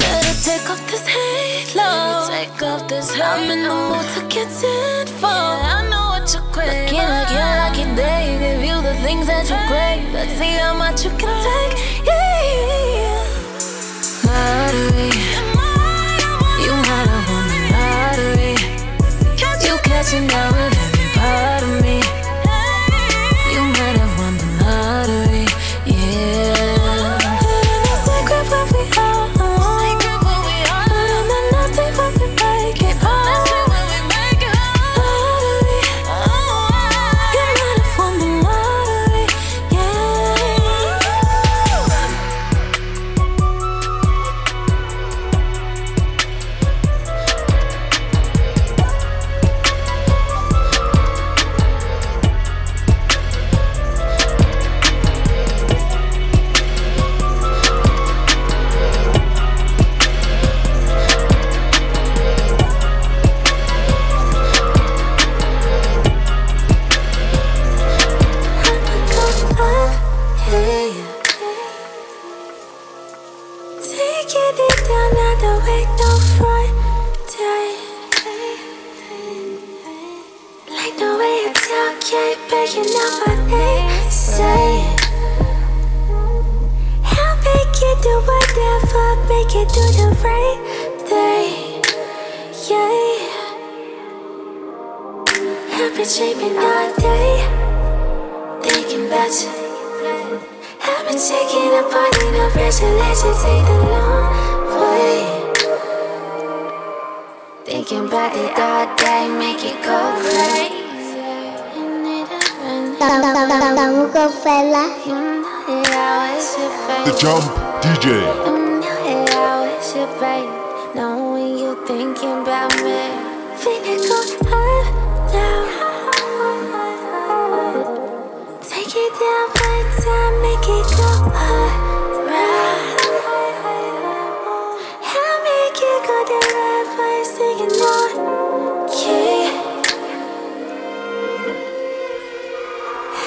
Better 0.00 0.34
take 0.46 0.70
off 0.70 0.80
this 0.90 1.06
halo. 1.06 2.26
Take 2.30 2.62
off 2.62 2.88
this 2.88 3.14
halo. 3.14 3.26
I'm 3.26 3.50
in 3.50 3.62
the 3.64 3.74
mood 3.90 4.06
to 4.14 4.20
get 4.34 4.48
it 4.48 5.08
for. 5.20 5.28
Yeah, 5.28 5.76
I 5.76 5.90
know 5.90 6.16
what 6.16 6.32
you 6.32 6.40
crave. 6.52 6.88
Looking 6.88 7.08
like 7.14 7.30
your 7.36 7.52
lucky 7.60 7.84
day, 7.94 8.38
give 8.40 8.64
you 8.64 8.80
the 8.80 8.94
things 9.04 9.26
that 9.26 9.44
you 9.44 9.60
crave. 9.68 10.10
Let's 10.14 10.32
see 10.40 10.56
how 10.56 10.72
much 10.74 11.04
you 11.04 11.10
can 11.20 11.36
take. 11.44 11.91
passing 20.02 20.26
down 20.26 20.81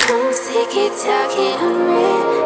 I'm 0.08 0.32
sick 0.34 0.70
of 0.70 0.92
talking, 1.02 1.56
I'm 1.58 1.78
ready. 1.88 2.40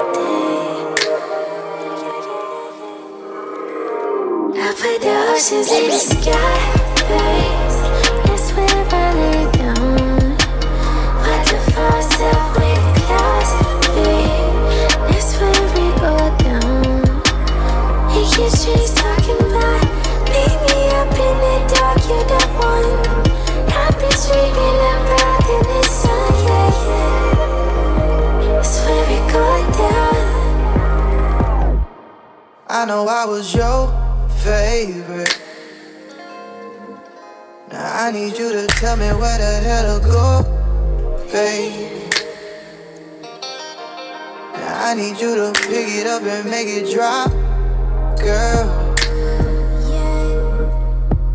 I 4.57 4.73
put 4.79 5.01
the 5.01 5.13
oceans 5.33 5.69
in 5.69 5.89
the 5.89 5.97
sky, 5.97 7.05
babe. 7.09 7.58
I 32.79 32.85
know 32.85 33.05
I 33.09 33.25
was 33.25 33.53
your 33.53 33.87
favorite. 34.41 35.41
Now 37.69 38.05
I 38.05 38.09
need 38.09 38.37
you 38.37 38.53
to 38.53 38.67
tell 38.67 38.95
me 38.95 39.07
where 39.19 39.37
the 39.37 39.67
hell 39.67 39.99
to 39.99 40.05
go, 40.07 41.27
baby. 41.29 42.07
Now 44.53 44.85
I 44.85 44.93
need 44.93 45.19
you 45.19 45.35
to 45.35 45.51
pick 45.67 45.89
it 45.89 46.07
up 46.07 46.21
and 46.21 46.49
make 46.49 46.69
it 46.69 46.95
drop, 46.95 47.29
girl. 48.17 48.95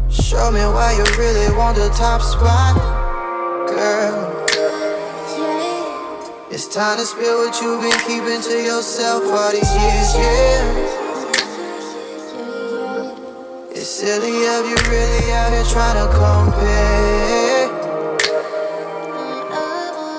Show 0.09 0.51
me 0.51 0.61
why 0.61 0.95
you 0.97 1.05
really 1.19 1.55
want 1.59 1.77
the 1.77 1.91
top 1.91 2.23
spot, 2.23 2.75
girl. 3.69 4.47
It's 6.51 6.69
time 6.69 6.97
to 6.97 7.05
spill 7.05 7.45
what 7.45 7.61
you've 7.61 7.83
been 7.83 8.01
keeping 8.09 8.41
to 8.41 8.63
yourself 8.63 9.25
all 9.25 9.53
these 9.53 9.75
years, 9.75 10.17
yeah. 10.17 10.84
Silly 14.05 14.45
of 14.53 14.69
you 14.69 14.77
really 14.93 15.33
out 15.33 15.51
here 15.51 15.65
trying 15.65 15.97
to 15.97 16.05
compare. 16.13 17.69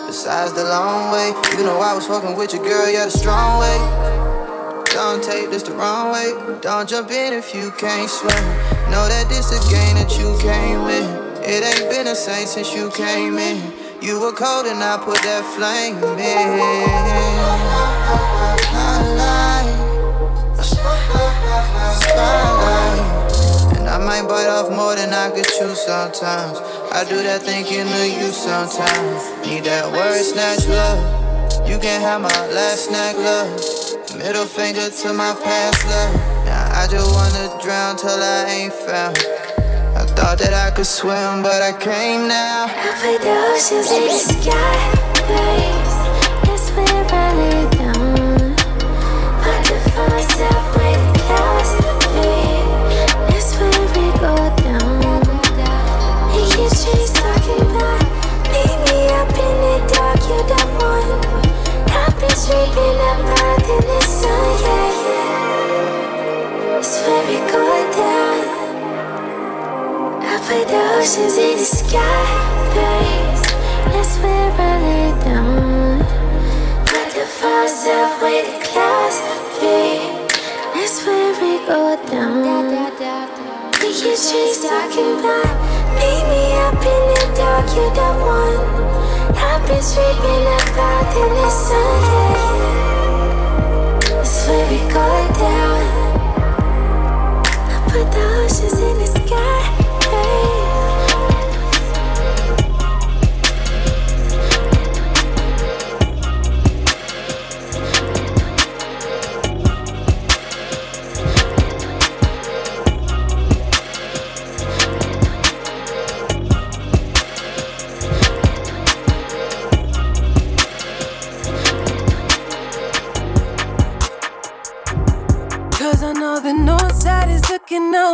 Besides 0.07 0.53
the 0.53 0.63
long 0.63 1.11
way, 1.13 1.27
you 1.55 1.63
know 1.63 1.77
I 1.77 1.93
was 1.93 2.07
fucking 2.07 2.35
with 2.35 2.51
your 2.53 2.63
girl, 2.63 2.89
yeah, 2.89 3.05
the 3.05 3.11
strong 3.11 3.59
way. 3.59 3.77
Don't 4.89 5.23
take 5.23 5.51
this 5.51 5.61
the 5.61 5.73
wrong 5.73 6.11
way. 6.11 6.33
Don't 6.61 6.89
jump 6.89 7.11
in 7.11 7.33
if 7.33 7.53
you 7.53 7.69
can't 7.77 8.09
swim. 8.09 8.43
Know 8.89 9.05
that 9.07 9.29
this 9.29 9.53
a 9.53 9.61
game 9.69 9.97
that 10.01 10.17
you 10.17 10.35
can't 10.41 10.81
win. 10.83 11.05
It 11.45 11.61
ain't 11.61 11.87
been 11.91 12.05
the 12.05 12.15
same 12.15 12.47
since 12.47 12.73
you 12.73 12.89
came 12.89 13.37
in. 13.37 13.71
You 14.01 14.19
were 14.19 14.33
cold 14.33 14.65
and 14.65 14.81
I 14.81 14.97
put 14.97 15.21
that 15.21 15.45
flame 15.53 16.01
in. 16.17 16.57
Spotlight. 22.01 22.95
And 22.97 23.04
I 23.95 23.97
might 23.97 24.27
bite 24.27 24.49
off 24.49 24.69
more 24.69 24.93
than 24.93 25.13
I 25.13 25.31
could 25.31 25.45
chew 25.45 25.73
sometimes. 25.73 26.59
I 26.91 27.05
do 27.07 27.15
that 27.23 27.43
thinking 27.43 27.87
of 27.87 28.07
you 28.11 28.27
sometimes. 28.27 29.47
Need 29.47 29.63
that 29.63 29.87
word 29.89 30.21
snatch 30.21 30.67
love. 30.67 30.99
You 31.65 31.79
can 31.79 32.01
have 32.01 32.19
my 32.19 32.39
last 32.51 32.91
snack 32.91 33.15
love. 33.15 33.47
Middle 34.17 34.47
finger 34.47 34.89
to 34.89 35.13
my 35.13 35.31
past 35.41 35.79
love. 35.87 36.13
Now 36.43 36.75
I 36.75 36.87
just 36.91 37.07
wanna 37.07 37.47
drown 37.63 37.95
till 37.95 38.19
I 38.19 38.43
ain't 38.49 38.73
found. 38.73 39.15
I 39.95 40.03
thought 40.11 40.39
that 40.39 40.53
I 40.53 40.75
could 40.75 40.87
swim, 40.87 41.41
but 41.41 41.61
I 41.61 41.71
can't 41.71 42.27
now. 42.27 42.67
I 42.67 43.17
the 43.23 43.31
oceans 43.47 43.91
in 43.95 44.11
the 44.11 44.19
sky, 44.19 45.23
babe. 45.23 45.84
Oceans 70.97 71.37
in 71.37 71.57
the 71.57 71.65
sky. 71.65 72.23
That's 73.91 74.17
where 74.19 74.51
I 74.51 74.73
lay 74.85 75.11
down. 75.23 75.99
Put 76.85 77.07
the 77.15 77.25
force 77.25 77.87
up 77.87 78.21
with 78.21 78.45
the 78.51 78.59
clouds, 78.67 79.17
babe. 79.59 80.29
That's 80.73 80.97
where 81.05 81.33
we 81.41 81.53
go 81.65 81.95
down. 82.11 82.43
We 83.81 83.87
keep 83.93 84.17
trees 84.17 84.57
talking 84.65 85.19
about 85.19 85.75
meet 85.99 86.23
me 86.31 86.43
up 86.65 86.75
in 86.93 87.01
the 87.13 87.25
dark, 87.37 87.65
you're 87.75 87.93
the 87.99 88.09
one. 88.21 88.59
I've 89.35 89.61
been 89.67 89.81
dreaming 89.81 90.45
about 90.65 91.15
in 91.21 91.31
the 91.41 91.49
sun, 91.49 92.01
yeah, 92.11 92.39
yeah. 92.39 92.85
That's 94.09 94.37
where 94.47 94.65
we 94.71 94.79
go 94.91 95.09
down. 95.45 95.81
I 97.73 97.77
put 97.89 98.07
the 98.15 98.25
oceans 98.43 98.79
in 98.87 98.95
the 99.01 99.07
sky, 99.07 99.64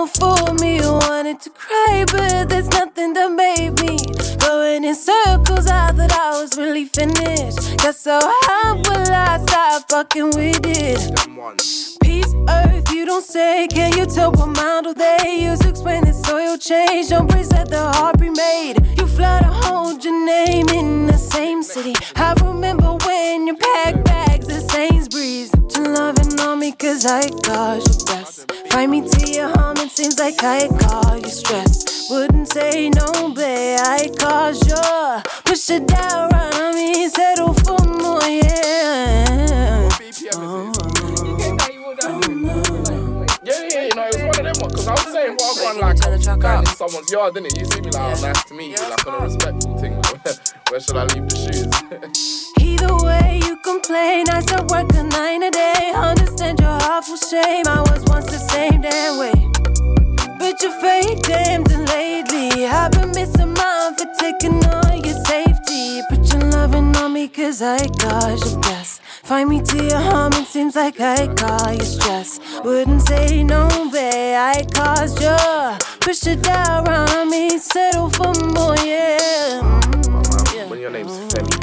out 0.02 0.18
for 0.18 0.54
me. 0.56 0.82
Wanted 0.82 1.40
to 1.42 1.50
cry, 1.52 2.06
but 2.08 2.50
there's 2.50 2.70
nothing 2.70 3.14
that 3.14 3.32
made 3.32 3.72
me. 3.82 3.98
Going 4.40 4.84
in 4.84 4.96
circles, 4.96 5.68
I 5.68 5.92
thought 5.92 6.12
I 6.12 6.42
was 6.42 6.58
really 6.58 6.86
finished. 6.86 7.78
Got 7.78 7.96
so 7.96 8.20
how 8.44 8.76
will 8.76 9.12
I 9.12 9.40
stop 9.46 9.90
fucking 9.90 10.32
with 10.36 10.62
it? 10.66 11.91
Earth, 12.50 12.92
you 12.92 13.06
don't 13.06 13.24
say. 13.24 13.68
Can 13.68 13.98
you 13.98 14.06
tell 14.06 14.32
what 14.32 14.48
model 14.48 14.94
they 14.94 15.40
use 15.42 15.62
explain 15.66 16.04
this 16.06 16.22
soil 16.22 16.58
change? 16.58 17.10
Don't 17.10 17.30
praise 17.30 17.50
that 17.50 17.70
the 17.70 17.92
heart 17.94 18.20
remade. 18.20 18.78
You 18.98 19.08
fly 19.08 19.40
to 19.40 19.48
hold 19.48 20.04
your 20.04 20.26
name 20.26 20.68
in 20.70 21.08
the 21.08 21.18
same 21.18 21.64
city. 21.64 21.94
I 22.16 22.34
remember 22.44 22.94
when 23.06 23.48
you 23.48 23.56
packed 23.56 24.04
bags 24.06 24.50
at 24.50 24.70
Sainsbury's. 24.72 25.52
To 25.52 25.82
loving 25.82 26.40
on 26.40 26.60
me 26.60 26.72
cause 26.74 27.06
I 27.06 27.30
caused 27.30 27.88
you 27.88 28.06
best. 28.06 28.52
Find 28.72 28.92
me 28.92 29.08
to 29.08 29.32
your 29.32 29.50
home, 29.58 29.78
it 29.78 29.90
seems 29.92 30.20
like 30.20 30.44
I 30.44 30.68
caused 30.68 31.26
you 31.26 31.32
stress. 31.32 32.10
Wouldn't 32.10 32.52
say 32.52 32.90
no, 32.90 33.30
babe, 33.34 33.80
I 33.82 34.10
caused 34.20 34.68
you. 34.68 35.22
Push 35.46 35.70
it 35.70 35.88
down, 35.88 36.34
on 36.34 36.76
me, 36.76 37.08
settle 37.08 37.54
for 37.54 37.78
more, 37.86 38.22
yeah. 38.24 39.11
Of 44.98 45.14
them 45.14 45.38
ones. 45.38 45.38
Because 45.38 45.38
I 45.38 45.38
was 45.38 45.38
saying 45.38 45.38
what 45.38 45.48
I 45.48 45.62
got 45.62 45.82
like, 45.82 46.06
I 46.06 46.10
was 46.10 46.28
going 46.28 46.60
in 46.60 46.66
someone's 46.66 47.12
yard, 47.12 47.34
didn't? 47.34 47.58
You 47.58 47.66
see 47.66 47.82
me 47.82 47.92
like, 47.92 48.18
oh, 48.18 48.22
nice 48.22 48.44
to 48.46 48.54
meet 48.54 48.80
you, 48.80 48.90
like 48.90 49.08
on 49.08 49.14
a 49.14 49.26
respectful 49.26 49.78
thing. 49.78 49.94
Where 50.70 50.80
should 50.80 50.98
I 50.98 51.04
leave 51.06 51.30
the 51.30 51.36
shoes? 51.36 52.54
Either 52.60 52.96
way, 53.06 53.40
you 53.46 53.58
complain. 53.58 54.30
I 54.30 54.42
still 54.42 54.66
work 54.68 54.92
a 54.94 55.04
nine 55.04 55.44
a 55.44 55.52
day. 55.52 55.92
Understand 55.96 56.60
your 56.60 56.70
awful 56.70 57.18
shame. 57.18 57.66
I 57.68 57.82
was 57.82 58.04
once 58.06 58.26
the 58.26 58.40
same 58.40 58.82
damn 58.82 59.18
way. 59.20 59.34
But 60.40 60.62
you're 60.62 60.72
fake 60.82 61.22
damned 61.24 61.72
and 61.72 61.88
lately 61.88 62.66
I've 62.66 62.92
been 62.92 63.12
missing 63.12 63.54
mine 63.54 63.96
for 63.96 64.08
taking 64.20 64.64
on 64.66 65.04
your 65.04 65.14
safety. 65.26 65.61
Put 66.82 66.98
on 66.98 67.14
me, 67.14 67.28
cause 67.28 67.62
I 67.62 67.78
got 67.78 68.44
your 68.44 68.60
best. 68.60 69.02
Find 69.04 69.50
me 69.50 69.62
to 69.62 69.84
your 69.84 70.00
home, 70.00 70.34
it 70.34 70.48
seems 70.48 70.76
like 70.76 71.00
I 71.00 71.28
call 71.28 71.74
you 71.74 71.82
stress. 71.82 72.40
Wouldn't 72.64 73.04
say 73.04 73.44
no, 73.44 73.68
babe, 73.92 74.36
I 74.36 74.66
caused 74.74 75.22
you. 75.22 75.38
Push 76.00 76.26
it 76.26 76.42
down 76.42 76.88
on 76.88 77.30
me, 77.30 77.60
settle 77.60 78.10
for 78.10 78.34
more, 78.56 78.76
yeah. 78.78 79.62
Mm, 79.62 80.56
yeah. 80.56 80.68
When 80.70 80.80
your 80.80 80.90
name's 80.90 81.18
Femi, 81.32 81.54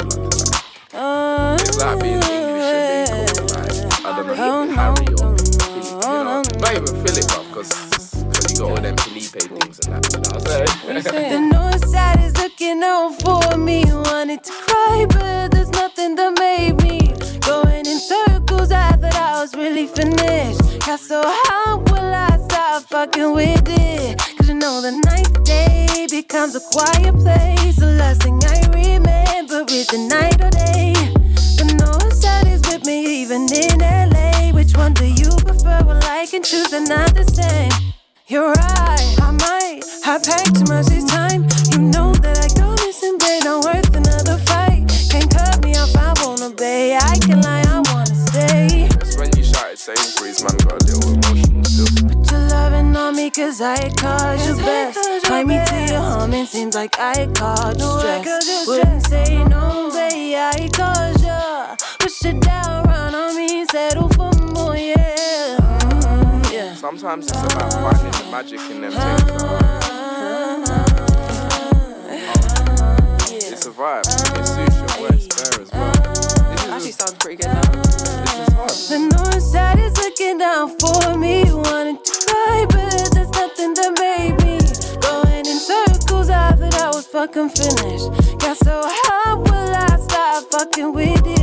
Uh, 0.93 1.57
it's 1.59 1.77
like 1.77 2.01
being 2.01 2.13
English 2.13 2.71
and 2.73 3.27
being 3.27 3.35
called 3.35 3.51
like, 3.51 4.05
I 4.05 4.15
don't 4.15 4.27
know, 4.27 4.75
Harry 4.75 5.07
or 5.19 5.37
Philip, 5.37 6.03
you 6.05 6.23
know. 6.23 6.41
Not 6.59 6.75
even 6.75 6.95
Philip, 7.03 7.27
because 7.49 8.08
got 8.59 8.69
all 8.71 8.75
them 8.75 8.97
Felipe 8.97 9.23
things 9.23 9.79
and 9.87 10.03
that, 10.03 10.69
what 10.83 10.95
I'm? 10.95 11.03
The 11.31 11.39
north 11.39 11.85
side 11.87 12.19
is 12.19 12.35
looking 12.37 12.81
out 12.83 13.11
for 13.21 13.57
me. 13.57 13.85
Wanted 13.85 14.43
to 14.43 14.51
cry, 14.51 15.05
but 15.09 15.51
there's 15.51 15.69
nothing 15.69 16.15
that 16.15 16.37
made 16.39 16.75
me 16.83 17.13
going 17.41 17.85
in 17.85 17.99
circles. 17.99 18.71
I 18.71 18.91
thought 18.93 19.15
I 19.15 19.41
was 19.41 19.55
really 19.55 19.87
finished. 19.87 20.61
Got 20.85 20.99
so 20.99 21.21
how 21.45 21.77
will 21.77 22.13
I 22.13 22.37
stop 22.47 22.83
fucking 22.83 23.33
with 23.33 23.63
it? 23.67 24.17
Cause 24.37 24.49
you 24.49 24.55
know 24.55 24.81
the 24.81 24.91
night 24.91 25.31
day 25.45 26.07
becomes 26.09 26.55
a 26.55 26.61
quiet 26.71 27.15
place. 27.15 27.77
The 27.77 27.93
last 27.97 28.23
thing 28.23 28.39
I 28.43 28.59
remember 28.73 29.63
is 29.69 29.87
the 29.87 29.99
night 29.99 30.41
or 30.43 30.49
day. 30.49 30.93
The 31.59 31.67
north 31.79 32.13
side 32.13 32.47
is 32.47 32.61
with 32.67 32.85
me, 32.85 33.21
even 33.21 33.47
in 33.53 33.79
LA. 33.79 34.51
Which 34.51 34.75
one 34.75 34.93
do 34.93 35.05
you 35.05 35.31
prefer? 35.47 35.79
Well, 35.85 35.99
I 36.03 36.25
can 36.29 36.43
choose, 36.43 36.71
they're 36.71 36.81
not 36.81 37.15
the 37.15 37.23
same. 37.23 37.89
You're 38.29 38.51
right, 38.51 39.15
I 39.23 39.31
might 39.31 39.81
have 40.03 40.21
packed 40.21 40.53
too 40.53 40.65
much 40.71 40.85
this 40.85 41.03
time. 41.03 41.47
You 41.71 41.79
know 41.79 42.13
that 42.21 42.37
I 42.37 42.47
go 42.53 42.75
missing, 42.85 43.17
babe, 43.17 43.43
not 43.43 43.65
worth 43.65 43.89
another 43.95 44.37
fight. 44.45 44.85
Can't 45.09 45.33
cut 45.33 45.65
me 45.65 45.73
off, 45.73 45.89
I 45.97 46.13
wanna 46.21 46.53
be. 46.53 46.93
I 46.93 47.17
can 47.25 47.41
lie, 47.41 47.65
I 47.65 47.81
wanna 47.89 48.13
stay. 48.29 48.85
It's 49.01 49.17
when 49.17 49.35
you 49.35 49.43
shouted 49.43 49.79
Sainsbury's, 49.79 50.43
man, 50.43 50.53
got 50.61 50.77
a 50.77 50.85
little 50.85 51.13
emotional 51.17 51.63
still. 51.65 51.89
Put 52.05 52.29
your 52.29 52.41
loving 52.53 52.95
on 52.95 53.15
me, 53.15 53.31
cause 53.31 53.61
I 53.61 53.89
caused 53.97 54.47
you 54.47 54.57
best. 54.57 55.25
Find 55.25 55.47
me 55.47 55.65
to 55.65 55.79
your 55.89 56.01
home, 56.01 56.31
it 56.35 56.45
seems 56.45 56.75
like 56.75 56.99
I 56.99 57.25
caused 57.33 57.81
you 57.81 57.89
stress. 57.97 58.67
Wouldn't 58.67 59.07
say 59.07 59.43
no, 59.45 59.89
babe, 59.89 60.37
I 60.37 60.69
caused 60.71 61.25
you. 61.25 61.97
Push 61.97 62.25
it 62.25 62.39
down, 62.41 62.83
run 62.83 63.15
on 63.15 63.35
me, 63.35 63.65
settle 63.65 64.07
Sometimes 66.79 67.27
it's 67.27 67.53
about 67.53 67.73
finding 67.73 68.11
the 68.11 68.31
magic 68.31 68.59
in 68.71 68.79
them 68.81 68.91
things. 68.91 69.43
uh, 69.43 69.59
It's 73.27 73.65
a 73.65 73.71
vibe. 73.71 74.05
It 74.39 74.45
suits 74.47 74.77
your 74.77 74.87
voice 75.09 75.27
there 75.27 75.61
as 75.61 75.71
well. 75.73 75.91
This 75.91 76.65
Actually 76.69 76.91
sounds 76.91 77.13
pretty 77.19 77.35
good 77.43 77.47
now. 77.51 77.61
The 78.87 78.99
north 79.13 79.43
side 79.43 79.79
is 79.79 79.97
looking 79.97 80.37
down 80.37 80.69
for 80.79 81.17
me. 81.17 81.43
Wanted 81.51 82.05
to 82.05 82.13
cry, 82.27 82.65
but 82.69 83.11
there's 83.13 83.31
nothing 83.31 83.73
that 83.73 83.91
made 83.99 84.35
me 84.45 84.59
going 85.01 85.45
in 85.45 85.59
circles. 85.59 86.29
I 86.29 86.53
thought 86.53 86.75
I 86.75 86.87
was 86.87 87.07
fucking 87.07 87.49
finished. 87.49 88.39
Got 88.39 88.57
so 88.57 88.81
how 89.03 89.37
will 89.37 89.75
I 89.75 89.97
stop 89.99 90.45
fucking 90.51 90.93
with 90.93 91.27
it? 91.27 91.38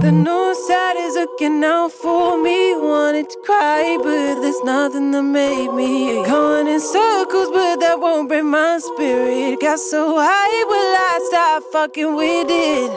The 0.00 0.12
north 0.12 0.56
side 0.56 0.96
is 0.96 1.14
looking 1.16 1.64
out 1.64 1.90
for 1.90 2.40
me. 2.40 2.72
Wanted 2.76 3.30
to 3.30 3.38
cry, 3.44 3.96
but 3.98 4.40
there's 4.40 4.62
nothing 4.62 5.10
that 5.10 5.22
made 5.22 5.72
me 5.72 6.24
going 6.24 6.68
in 6.68 6.78
circles, 6.80 7.48
but 7.52 7.80
that 7.80 7.98
won't 7.98 8.28
break 8.28 8.44
my 8.44 8.78
spirit. 8.78 9.60
Got 9.60 9.80
so 9.80 10.16
high, 10.18 10.64
will 10.70 10.94
I 11.10 11.18
stop 11.28 11.62
fucking 11.72 12.14
with 12.14 12.46
it? 12.48 12.90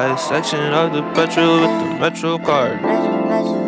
I 0.00 0.16
section 0.16 0.72
of 0.72 0.94
the 0.94 1.02
petrol 1.12 1.60
with 1.60 1.76
the 1.84 2.00
metro 2.00 2.38
card. 2.38 2.80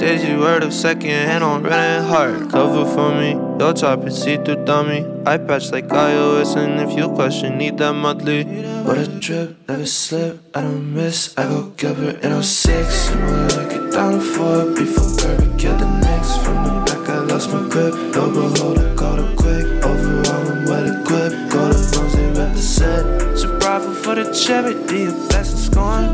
Daisy 0.00 0.34
word 0.34 0.62
of 0.62 0.72
second 0.72 1.10
hand 1.10 1.44
on 1.44 1.62
running 1.62 2.08
hard. 2.08 2.50
Cover 2.50 2.86
for 2.90 3.14
me, 3.14 3.32
your 3.60 3.74
top 3.74 4.06
is 4.06 4.22
see 4.22 4.38
through 4.38 4.64
dummy. 4.64 5.04
I 5.26 5.36
patch 5.36 5.70
like 5.72 5.88
iOS, 5.88 6.56
and 6.56 6.80
if 6.80 6.96
you 6.96 7.10
question, 7.10 7.58
need 7.58 7.76
that 7.78 7.92
monthly. 7.92 8.44
What 8.82 8.96
a 8.96 9.20
trip, 9.20 9.58
never 9.68 9.84
slip, 9.84 10.40
I 10.54 10.62
don't 10.62 10.94
miss. 10.94 11.36
I 11.36 11.42
go 11.42 11.64
Gilbert 11.76 12.24
in 12.24 12.42
06. 12.42 13.10
And 13.10 13.24
we'll 13.26 13.64
like 13.64 13.76
it 13.76 13.92
down 13.92 14.12
to 14.12 14.20
four 14.22 14.72
before 14.74 15.12
Kirby 15.18 15.58
killed 15.58 15.80
the 15.80 15.88
Knicks. 16.00 16.36
From 16.38 16.64
the 16.64 16.72
back, 16.86 17.08
I 17.10 17.18
lost 17.28 17.52
my 17.52 17.68
grip. 17.68 17.92
No 18.16 18.30
beholder, 18.32 18.94
caught 18.96 19.18
it 19.18 19.36
quick. 19.36 19.66
Overall, 19.84 20.50
I'm 20.50 20.64
well 20.64 20.86
equipped. 20.96 21.52
Go 21.52 21.68
to 21.68 21.76
phones, 21.76 22.14
they 22.16 22.26
rep 22.28 22.54
the 22.54 22.62
set. 22.62 23.11
For 24.02 24.16
the 24.16 24.32
charity, 24.34 25.06
best 25.30 25.54
is 25.54 25.68
going. 25.68 26.10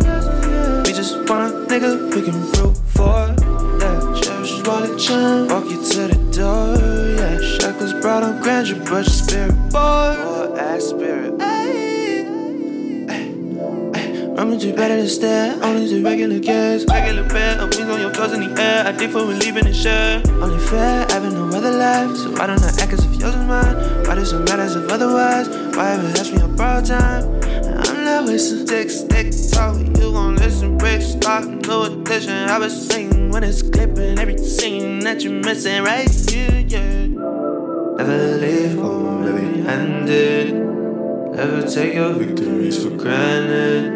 We 0.84 0.92
just 0.92 1.16
want 1.26 1.54
a 1.54 1.66
nigga 1.72 2.14
we 2.14 2.20
can 2.20 2.38
root 2.52 2.76
for. 2.92 3.34
Yeah, 3.80 4.20
cherish 4.20 4.62
wallet 4.66 4.98
chain, 4.98 5.48
walk 5.48 5.64
you 5.64 5.82
to 5.82 6.08
the 6.08 6.18
door. 6.30 6.76
Yeah, 7.16 7.40
shackles 7.40 7.94
brought 7.94 8.22
on 8.24 8.42
grandeur, 8.42 8.78
but 8.80 8.90
your 8.90 9.04
spirit 9.04 9.56
boy. 9.72 10.14
Boy, 10.20 10.54
ass 10.58 10.84
spirit. 10.84 11.32
I'm 14.38 14.58
too 14.60 14.72
better 14.74 14.96
than 14.96 15.08
stare, 15.08 15.58
only 15.64 15.88
to 15.88 16.04
regular 16.04 16.38
gas. 16.40 16.84
Regular 16.84 17.26
bed, 17.26 17.58
I'm 17.58 17.70
wings 17.70 17.90
on 17.90 18.00
your 18.00 18.12
toes 18.12 18.34
in 18.34 18.54
the 18.54 18.62
air. 18.62 18.86
I 18.86 18.92
dig 18.92 19.10
for 19.10 19.22
leaving 19.22 19.64
the 19.64 19.72
share. 19.72 20.22
Only 20.42 20.58
fair, 20.58 21.06
having 21.08 21.32
no 21.32 21.48
other 21.56 21.72
life. 21.72 22.14
So 22.18 22.36
I 22.36 22.46
don't 22.46 22.60
know 22.60 22.68
act 22.68 22.92
as 22.92 23.04
if 23.04 23.16
yours 23.18 23.34
is 23.34 23.46
mine. 23.46 23.74
Why 24.06 24.14
does 24.14 24.32
it 24.32 24.40
matter 24.40 24.62
as 24.62 24.76
if 24.76 24.90
otherwise? 24.92 25.48
Why 25.74 25.92
ever 25.92 26.08
ask 26.20 26.32
me 26.34 26.38
borrowed 26.54 26.84
time? 26.84 27.47
Wasting 28.26 28.66
stick, 28.66 28.90
stick 28.90 29.32
talk. 29.52 29.76
You 29.78 30.12
gon' 30.12 30.36
listen, 30.36 30.76
break, 30.76 31.00
stop, 31.00 31.44
no 31.44 31.84
addition. 31.84 32.48
I 32.48 32.58
was 32.58 32.88
singing 32.88 33.30
when 33.30 33.44
it's 33.44 33.62
clipping 33.62 34.18
every 34.18 34.36
scene 34.36 34.98
that 35.00 35.22
you're 35.22 35.40
missing 35.42 35.82
right 35.82 36.10
here, 36.28 36.64
yeah. 36.66 37.06
Never 37.96 38.38
leave 38.38 38.76
home 38.76 39.22
heavy 39.22 39.62
handed. 39.62 40.52
Never 40.52 41.62
take 41.66 41.94
your 41.94 42.12
victories 42.12 42.84
for 42.84 42.90
granted. 42.90 43.92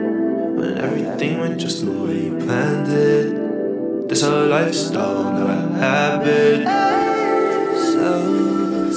When 0.57 0.79
everything 0.79 1.39
went 1.39 1.61
just 1.61 1.85
the 1.85 1.91
way 1.91 2.25
you 2.27 2.39
planned 2.39 2.89
it. 2.91 4.09
This 4.09 4.23
whole 4.23 4.47
lifestyle, 4.47 5.25
not 5.25 5.51
a 5.51 5.79
habit. 5.79 6.65
So, 7.93 8.93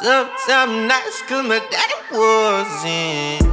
sometimes 0.00 0.88
nice, 0.88 1.22
cause 1.28 1.46
my 1.46 1.58
daddy 1.70 1.98
wasn't. 2.12 3.51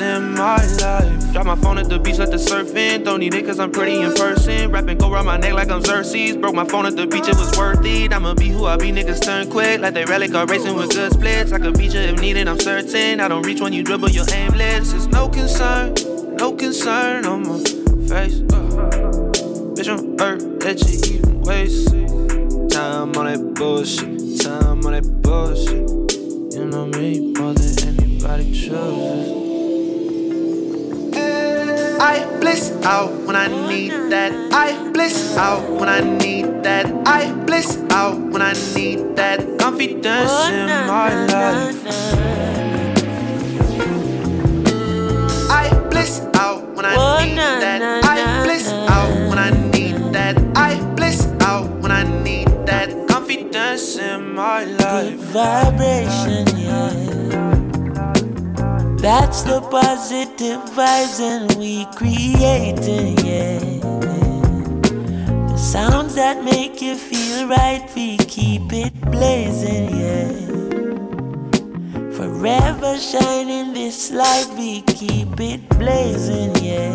In 0.00 0.34
my 0.34 0.56
life. 0.80 1.32
Drop 1.32 1.46
my 1.46 1.56
phone 1.56 1.78
at 1.78 1.88
the 1.88 1.98
beach, 1.98 2.18
let 2.18 2.30
the 2.30 2.38
surf 2.38 2.74
in. 2.74 3.04
Don't 3.04 3.20
need 3.20 3.34
it 3.34 3.46
cause 3.46 3.60
I'm 3.60 3.70
pretty 3.70 4.00
in 4.00 4.12
person. 4.14 4.70
Rapping 4.70 4.98
go 4.98 5.12
around 5.12 5.26
my 5.26 5.36
neck 5.36 5.52
like 5.52 5.70
I'm 5.70 5.82
Xerxes. 5.82 6.36
Broke 6.36 6.54
my 6.54 6.64
phone 6.64 6.86
at 6.86 6.96
the 6.96 7.06
beach, 7.06 7.28
it 7.28 7.36
was 7.36 7.56
worth 7.56 7.84
it. 7.84 8.12
I'ma 8.12 8.34
be 8.34 8.48
who 8.48 8.66
I 8.66 8.76
be, 8.76 8.90
niggas 8.90 9.22
turn 9.22 9.50
quick. 9.50 9.80
Like 9.80 9.94
they 9.94 10.04
relic 10.04 10.34
are 10.34 10.46
racing 10.46 10.74
with 10.74 10.90
good 10.90 11.12
splits. 11.12 11.52
I 11.52 11.58
could 11.58 11.78
beat 11.78 11.94
you 11.94 12.00
if 12.00 12.20
needed, 12.20 12.48
I'm 12.48 12.58
certain. 12.58 13.20
I 13.20 13.28
don't 13.28 13.44
reach 13.44 13.60
when 13.60 13.72
you 13.72 13.82
dribble, 13.82 14.10
you're 14.10 14.30
aimless. 14.32 14.92
It's 14.92 15.06
no 15.06 15.28
concern, 15.28 15.94
no 16.40 16.52
concern 16.52 17.26
on 17.26 17.42
my 17.42 17.58
face. 18.08 18.40
Bitch, 19.76 19.88
I'm 19.92 20.16
hurt 20.18 20.60
that 20.60 20.80
you 20.88 21.18
even 21.18 21.42
waste 21.42 21.90
time 22.72 23.14
on 23.14 23.26
that 23.26 23.52
bullshit, 23.54 24.40
time 24.40 24.86
on 24.86 24.92
that 24.92 25.04
bullshit. 25.20 25.84
You 26.56 26.64
know 26.64 26.86
me 26.86 27.34
more 27.34 27.52
than 27.52 27.88
anybody 27.88 28.52
chooses. 28.52 29.36
I 32.00 32.24
bliss 32.40 32.72
out 32.84 33.12
when 33.26 33.36
I 33.36 33.48
need 33.68 33.90
that. 34.10 34.32
I 34.50 34.90
bliss 34.92 35.36
out 35.36 35.68
when 35.78 35.90
I 35.90 36.00
need 36.00 36.62
that. 36.62 36.86
I 37.06 37.30
bliss 37.44 37.76
out 37.90 38.18
when 38.18 38.40
I 38.40 38.54
need 38.74 39.14
that 39.16 39.58
confidence 39.58 40.32
in 40.48 40.68
my 40.88 41.26
life. 41.26 42.59
When 46.80 46.90
I 46.90 46.96
Oh, 46.96 47.24
need 47.24 47.36
that. 47.36 47.82
I 48.04 48.42
bliss 48.42 48.68
out 48.88 49.12
when 49.28 49.38
I 49.38 49.50
need 49.70 49.96
that. 50.14 50.36
I 50.56 50.80
bliss 50.96 51.26
out 51.42 51.68
when 51.82 51.92
I 51.92 52.04
need 52.22 52.48
that 52.66 52.88
confidence 53.06 53.98
in 53.98 54.32
my 54.34 54.64
life. 54.64 55.14
vibration, 55.36 56.46
yeah. 56.56 56.88
That's 58.96 59.42
the 59.42 59.60
positive 59.60 60.60
vibes 60.76 61.20
and 61.20 61.52
we 61.58 61.84
creating, 61.96 63.18
yeah. 63.26 63.58
The 65.50 65.58
sounds 65.58 66.14
that 66.14 66.42
make 66.44 66.80
you 66.80 66.94
feel 66.96 67.46
right, 67.46 67.84
we 67.94 68.16
keep 68.16 68.72
it 68.72 68.92
blazing, 69.10 69.90
yeah. 70.00 70.69
Forever 72.20 72.98
shining 72.98 73.72
this 73.72 74.10
light, 74.10 74.46
we 74.54 74.82
keep 74.82 75.40
it 75.40 75.66
blazing, 75.70 76.54
yeah. 76.62 76.94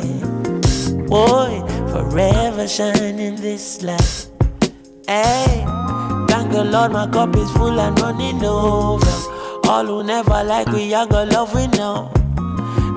Boy, 1.07 1.63
forever 1.89 2.67
shining 2.67 3.35
this 3.35 3.81
light. 3.81 4.29
Hey, 5.07 5.65
thank 6.29 6.51
the 6.51 6.63
Lord, 6.63 6.91
my 6.91 7.07
cup 7.07 7.35
is 7.37 7.49
full 7.53 7.79
and 7.79 7.99
running 7.99 8.45
over. 8.45 9.03
All 9.67 9.83
who 9.87 10.03
never 10.03 10.43
like 10.43 10.67
we, 10.67 10.93
I 10.93 11.07
got 11.07 11.29
love 11.29 11.55
we 11.55 11.65
know. 11.69 12.11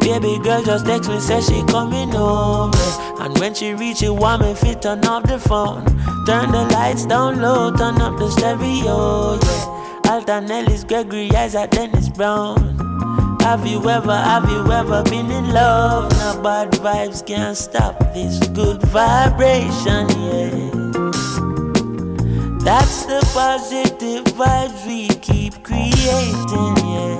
Baby 0.00 0.38
girl 0.44 0.62
just 0.62 0.84
text 0.84 1.08
me, 1.08 1.20
say 1.20 1.40
she 1.40 1.64
coming 1.64 2.14
over. 2.14 2.76
And 3.22 3.38
when 3.38 3.54
she 3.54 3.72
reach 3.72 4.02
it, 4.02 4.10
want 4.10 4.42
me 4.42 4.52
fit 4.54 4.82
turn 4.82 5.02
off 5.06 5.22
the 5.22 5.38
phone. 5.38 5.82
Turn 6.26 6.52
the 6.52 6.68
lights 6.74 7.06
down 7.06 7.40
low, 7.40 7.74
turn 7.74 7.98
up 8.02 8.18
the 8.18 8.30
stereo, 8.30 9.38
yeah. 9.42 9.77
Alton 10.08 10.50
Ellis, 10.50 10.84
Gregory 10.84 11.30
Isaac, 11.36 11.70
Dennis 11.70 12.08
Brown. 12.08 12.56
Have 13.42 13.66
you 13.66 13.78
ever, 13.90 14.16
have 14.16 14.48
you 14.50 14.72
ever 14.72 15.02
been 15.02 15.30
in 15.30 15.52
love? 15.52 16.10
Now 16.12 16.42
bad 16.42 16.70
vibes 16.72 17.24
can't 17.26 17.56
stop 17.56 17.98
this 18.14 18.38
good 18.48 18.80
vibration, 18.84 20.08
yeah. 20.08 20.70
That's 22.64 23.04
the 23.04 23.20
positive 23.34 24.24
vibes 24.34 24.86
we 24.86 25.08
keep 25.08 25.62
creating, 25.62 26.76
yeah. 26.88 27.18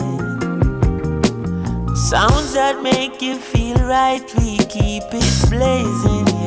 Sounds 1.95 2.55
that 2.55 2.80
make 2.82 3.20
you 3.20 3.36
feel 3.36 3.76
right, 3.76 4.24
we 4.39 4.57
keep 4.64 5.03
it 5.12 5.51
blazing. 5.51 6.38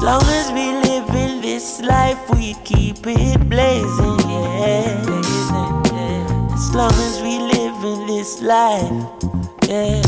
As 0.00 0.04
long 0.04 0.22
as 0.22 0.50
we 0.52 0.72
live 0.72 1.10
in 1.10 1.42
this 1.42 1.82
life, 1.82 2.18
we 2.30 2.54
keep 2.64 3.06
it 3.06 3.50
blazing, 3.50 4.18
yeah. 4.30 5.02
Blazing, 5.04 5.94
yeah. 5.94 6.54
As 6.54 6.74
long 6.74 6.90
as 6.90 7.20
we 7.20 7.38
live 7.38 7.84
in 7.84 8.06
this 8.06 8.40
life, 8.40 8.90
yeah. 9.68 10.00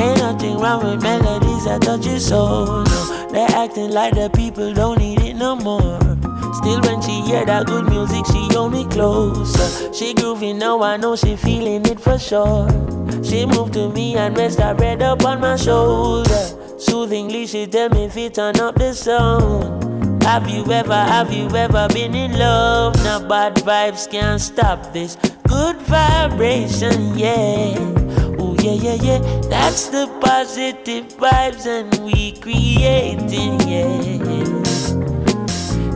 Ain't 0.00 0.18
nothing 0.20 0.56
wrong 0.56 0.82
with 0.82 1.02
melodies 1.02 1.66
that 1.66 1.82
touch 1.82 2.06
your 2.06 2.18
soul, 2.18 2.84
no. 2.84 3.28
They're 3.30 3.50
acting 3.50 3.90
like 3.90 4.14
the 4.14 4.30
people 4.30 4.72
don't 4.72 4.98
need 4.98 5.20
it 5.20 5.34
no 5.34 5.54
more. 5.56 6.00
Still, 6.54 6.80
when 6.80 7.02
she 7.02 7.20
hear 7.20 7.44
that 7.44 7.66
good 7.66 7.86
music, 7.90 8.24
she 8.32 8.48
hold 8.54 8.72
me 8.72 8.86
closer. 8.86 9.92
She 9.92 10.14
groovy 10.14 10.56
now, 10.56 10.80
I 10.82 10.96
know 10.96 11.16
she 11.16 11.36
feeling 11.36 11.84
it 11.84 12.00
for 12.00 12.18
sure. 12.18 12.66
She 13.22 13.44
moved 13.44 13.74
to 13.74 13.90
me 13.90 14.16
and 14.16 14.34
rest 14.38 14.58
her 14.58 14.74
head 14.74 15.02
up 15.02 15.22
on 15.26 15.42
my 15.42 15.56
shoulder. 15.56 16.57
Soothingly, 16.78 17.46
she 17.48 17.66
tell 17.66 17.88
me 17.90 18.04
if 18.04 18.16
it 18.16 18.34
turn 18.34 18.60
up 18.60 18.76
the 18.76 18.94
sound. 18.94 20.22
Have 20.22 20.48
you 20.48 20.64
ever, 20.70 20.94
have 20.94 21.32
you 21.32 21.48
ever 21.56 21.88
been 21.88 22.14
in 22.14 22.38
love? 22.38 22.94
Now 23.02 23.18
bad 23.18 23.56
vibes 23.56 24.08
can't 24.08 24.40
stop 24.40 24.92
this 24.92 25.16
good 25.48 25.76
vibration, 25.82 27.18
yeah. 27.18 27.74
Oh 28.38 28.54
yeah, 28.62 28.74
yeah, 28.74 28.94
yeah. 29.02 29.18
That's 29.48 29.88
the 29.88 30.06
positive 30.20 31.08
vibes 31.18 31.66
and 31.66 31.92
we 32.04 32.32
creating, 32.32 33.58
yeah. 33.66 34.62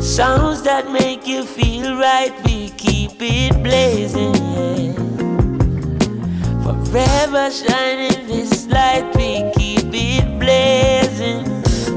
Sounds 0.01 0.63
that 0.63 0.91
make 0.91 1.29
you 1.29 1.45
feel 1.45 1.97
right, 1.97 2.33
we 2.45 2.71
keep 2.71 3.13
it 3.21 3.63
blazing, 3.63 4.35
yeah. 4.35 5.12
Forever 6.93 7.51
shining 7.51 8.27
this 8.27 8.67
light, 8.67 9.17
we 9.17 9.51
keep 9.57 9.89
it 9.95 10.39
blazing, 10.39 11.45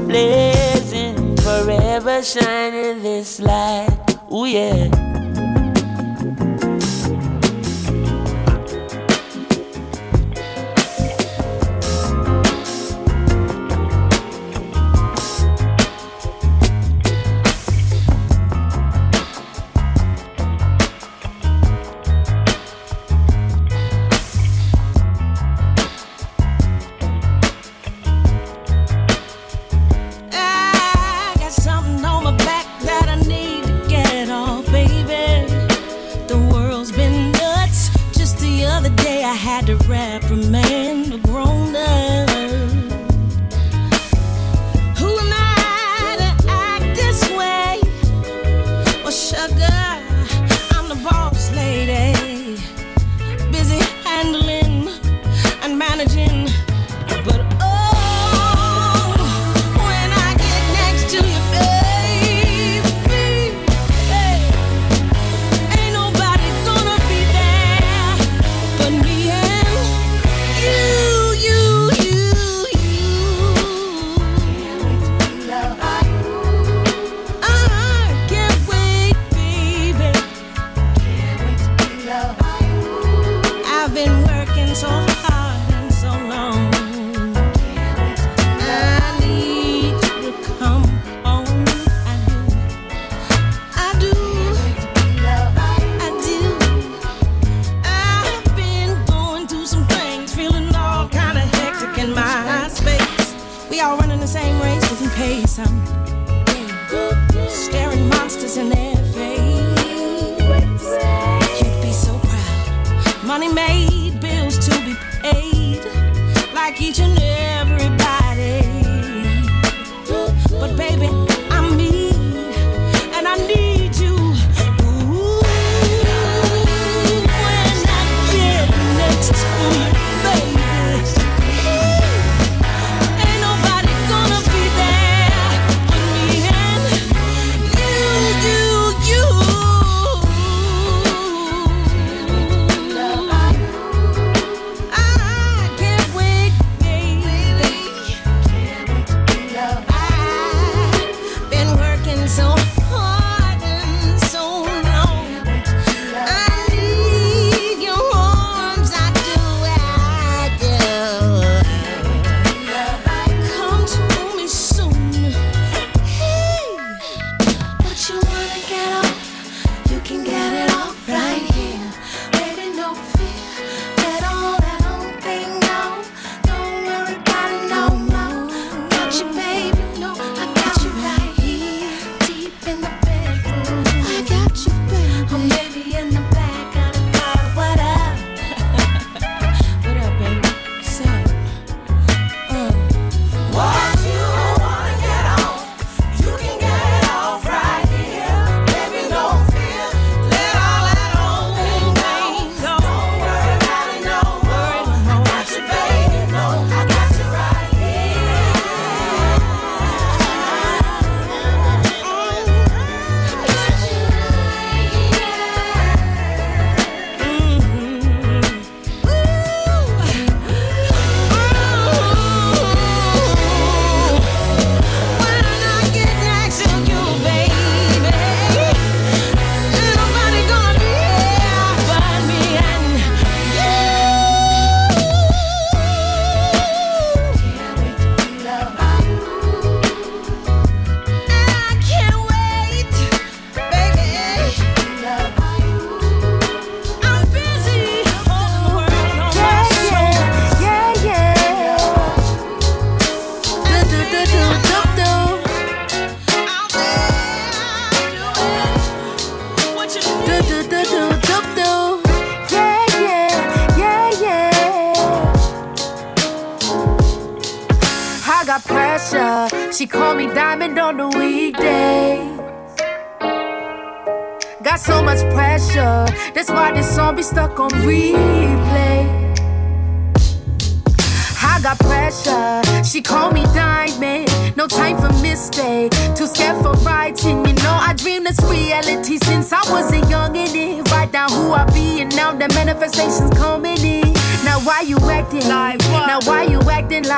blazing. 0.06 1.36
Forever 1.36 2.22
shining 2.22 3.02
this 3.02 3.38
light, 3.38 3.90
oh 4.30 4.46
yeah. 4.46 5.15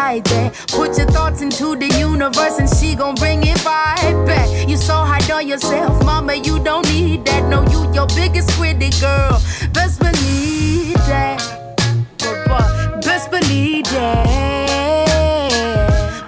Put 0.08 0.96
your 0.96 1.06
thoughts 1.08 1.42
into 1.42 1.76
the 1.76 1.86
universe 1.98 2.58
and 2.58 2.66
she 2.66 2.94
gon' 2.94 3.14
bring 3.16 3.46
it 3.46 3.62
right 3.62 4.24
back. 4.26 4.48
You 4.66 4.78
so 4.78 4.94
hard 4.94 5.30
on 5.30 5.46
yourself, 5.46 6.02
mama, 6.02 6.34
you 6.34 6.58
don't 6.60 6.88
need 6.88 7.26
that. 7.26 7.46
No, 7.50 7.60
you 7.68 7.92
your 7.92 8.06
biggest 8.16 8.48
critic, 8.52 8.94
girl. 9.02 9.38
Best 9.74 10.00
believe 10.00 10.94
that. 11.12 11.38
Best 13.02 13.30
believe 13.30 13.84
that. 13.84 14.24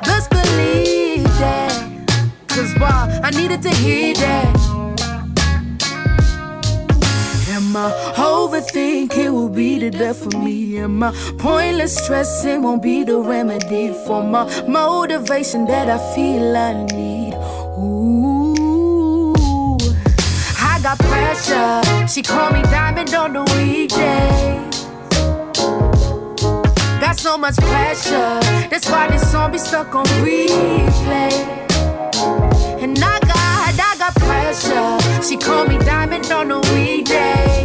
Best 0.05 0.29
believe 0.29 1.25
that. 1.41 1.73
Cause 2.49 2.75
why? 2.79 3.21
I 3.25 3.31
needed 3.31 3.63
to 3.63 3.71
hear 3.71 4.13
that. 4.17 4.57
And 7.49 7.73
overthink, 8.51 9.17
it 9.17 9.31
will 9.31 9.49
be 9.49 9.79
the 9.79 9.91
death 9.91 10.27
of 10.27 10.35
me. 10.43 10.79
And 10.79 10.99
my 10.99 11.13
pointless 11.39 11.97
stressing 11.97 12.63
won't 12.63 12.83
be 12.83 13.05
the 13.05 13.19
remedy 13.19 13.93
for 14.07 14.23
my 14.25 14.45
motivation 14.67 15.67
that 15.67 15.89
I 15.89 15.99
feel 16.15 16.57
I 16.57 16.85
need. 16.85 17.35
Ooh, 17.79 19.33
I 20.59 20.81
got 20.83 20.99
pressure. 20.99 22.09
She 22.09 22.23
called 22.23 22.55
me 22.55 22.63
diamond 22.63 23.15
on 23.15 23.33
the 23.35 23.45
weekday. 23.57 24.69
Got 27.01 27.19
so 27.19 27.39
much 27.39 27.57
pressure. 27.57 28.41
That's 28.69 28.91
why 28.91 29.09
this 29.09 29.31
song 29.31 29.53
be 29.53 29.59
stuck 29.59 29.95
on 29.95 30.07
replay. 30.27 31.33
And 32.83 32.99
I 32.99 33.21
got, 33.21 33.75
I 33.79 33.95
got 33.99 34.15
pressure. 34.17 35.23
She 35.23 35.37
call 35.37 35.67
me 35.67 35.79
diamond 35.79 36.31
on 36.33 36.49
the 36.49 36.59
weekday. 36.75 37.60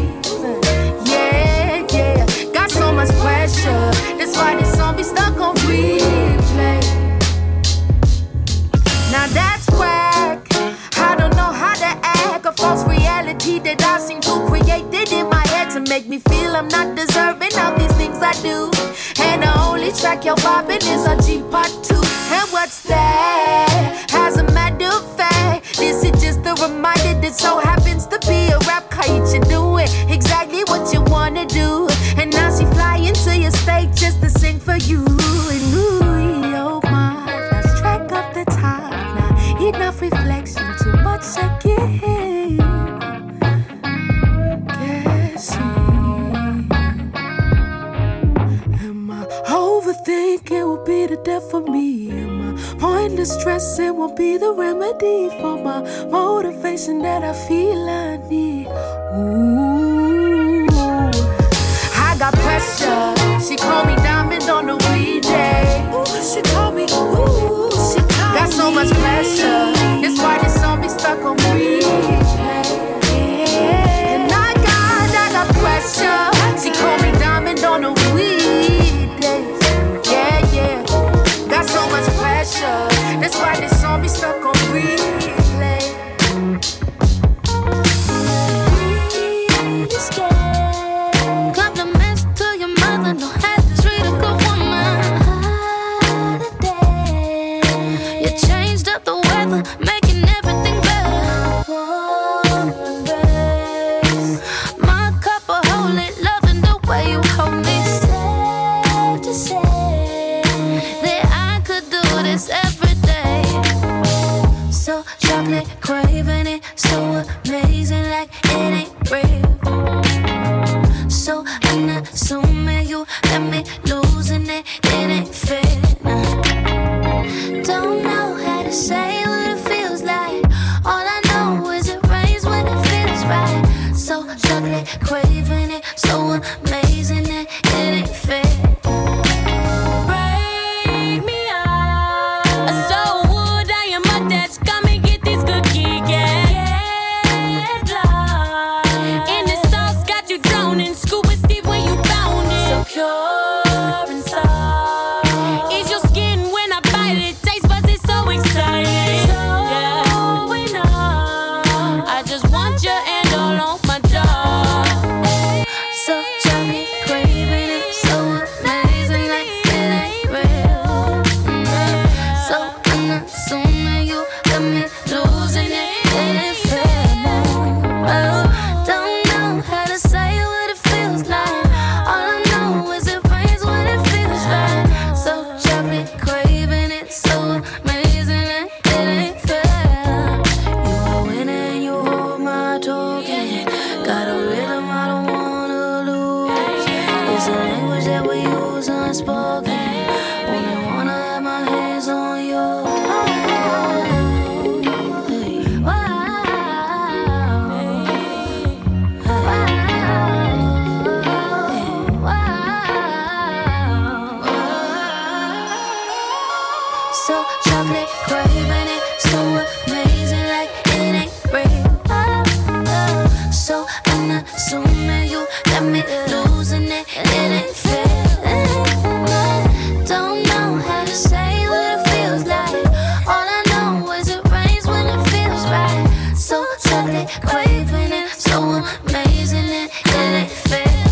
Amazing 239.08 239.66
it, 239.66 239.92
yeah, 240.06 240.32
they 240.32 240.48
fail. 240.48 241.06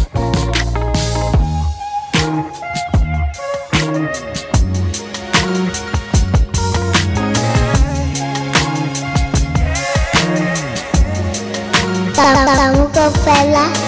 Kamo 12.15 12.88
Kaofela. 12.93 13.82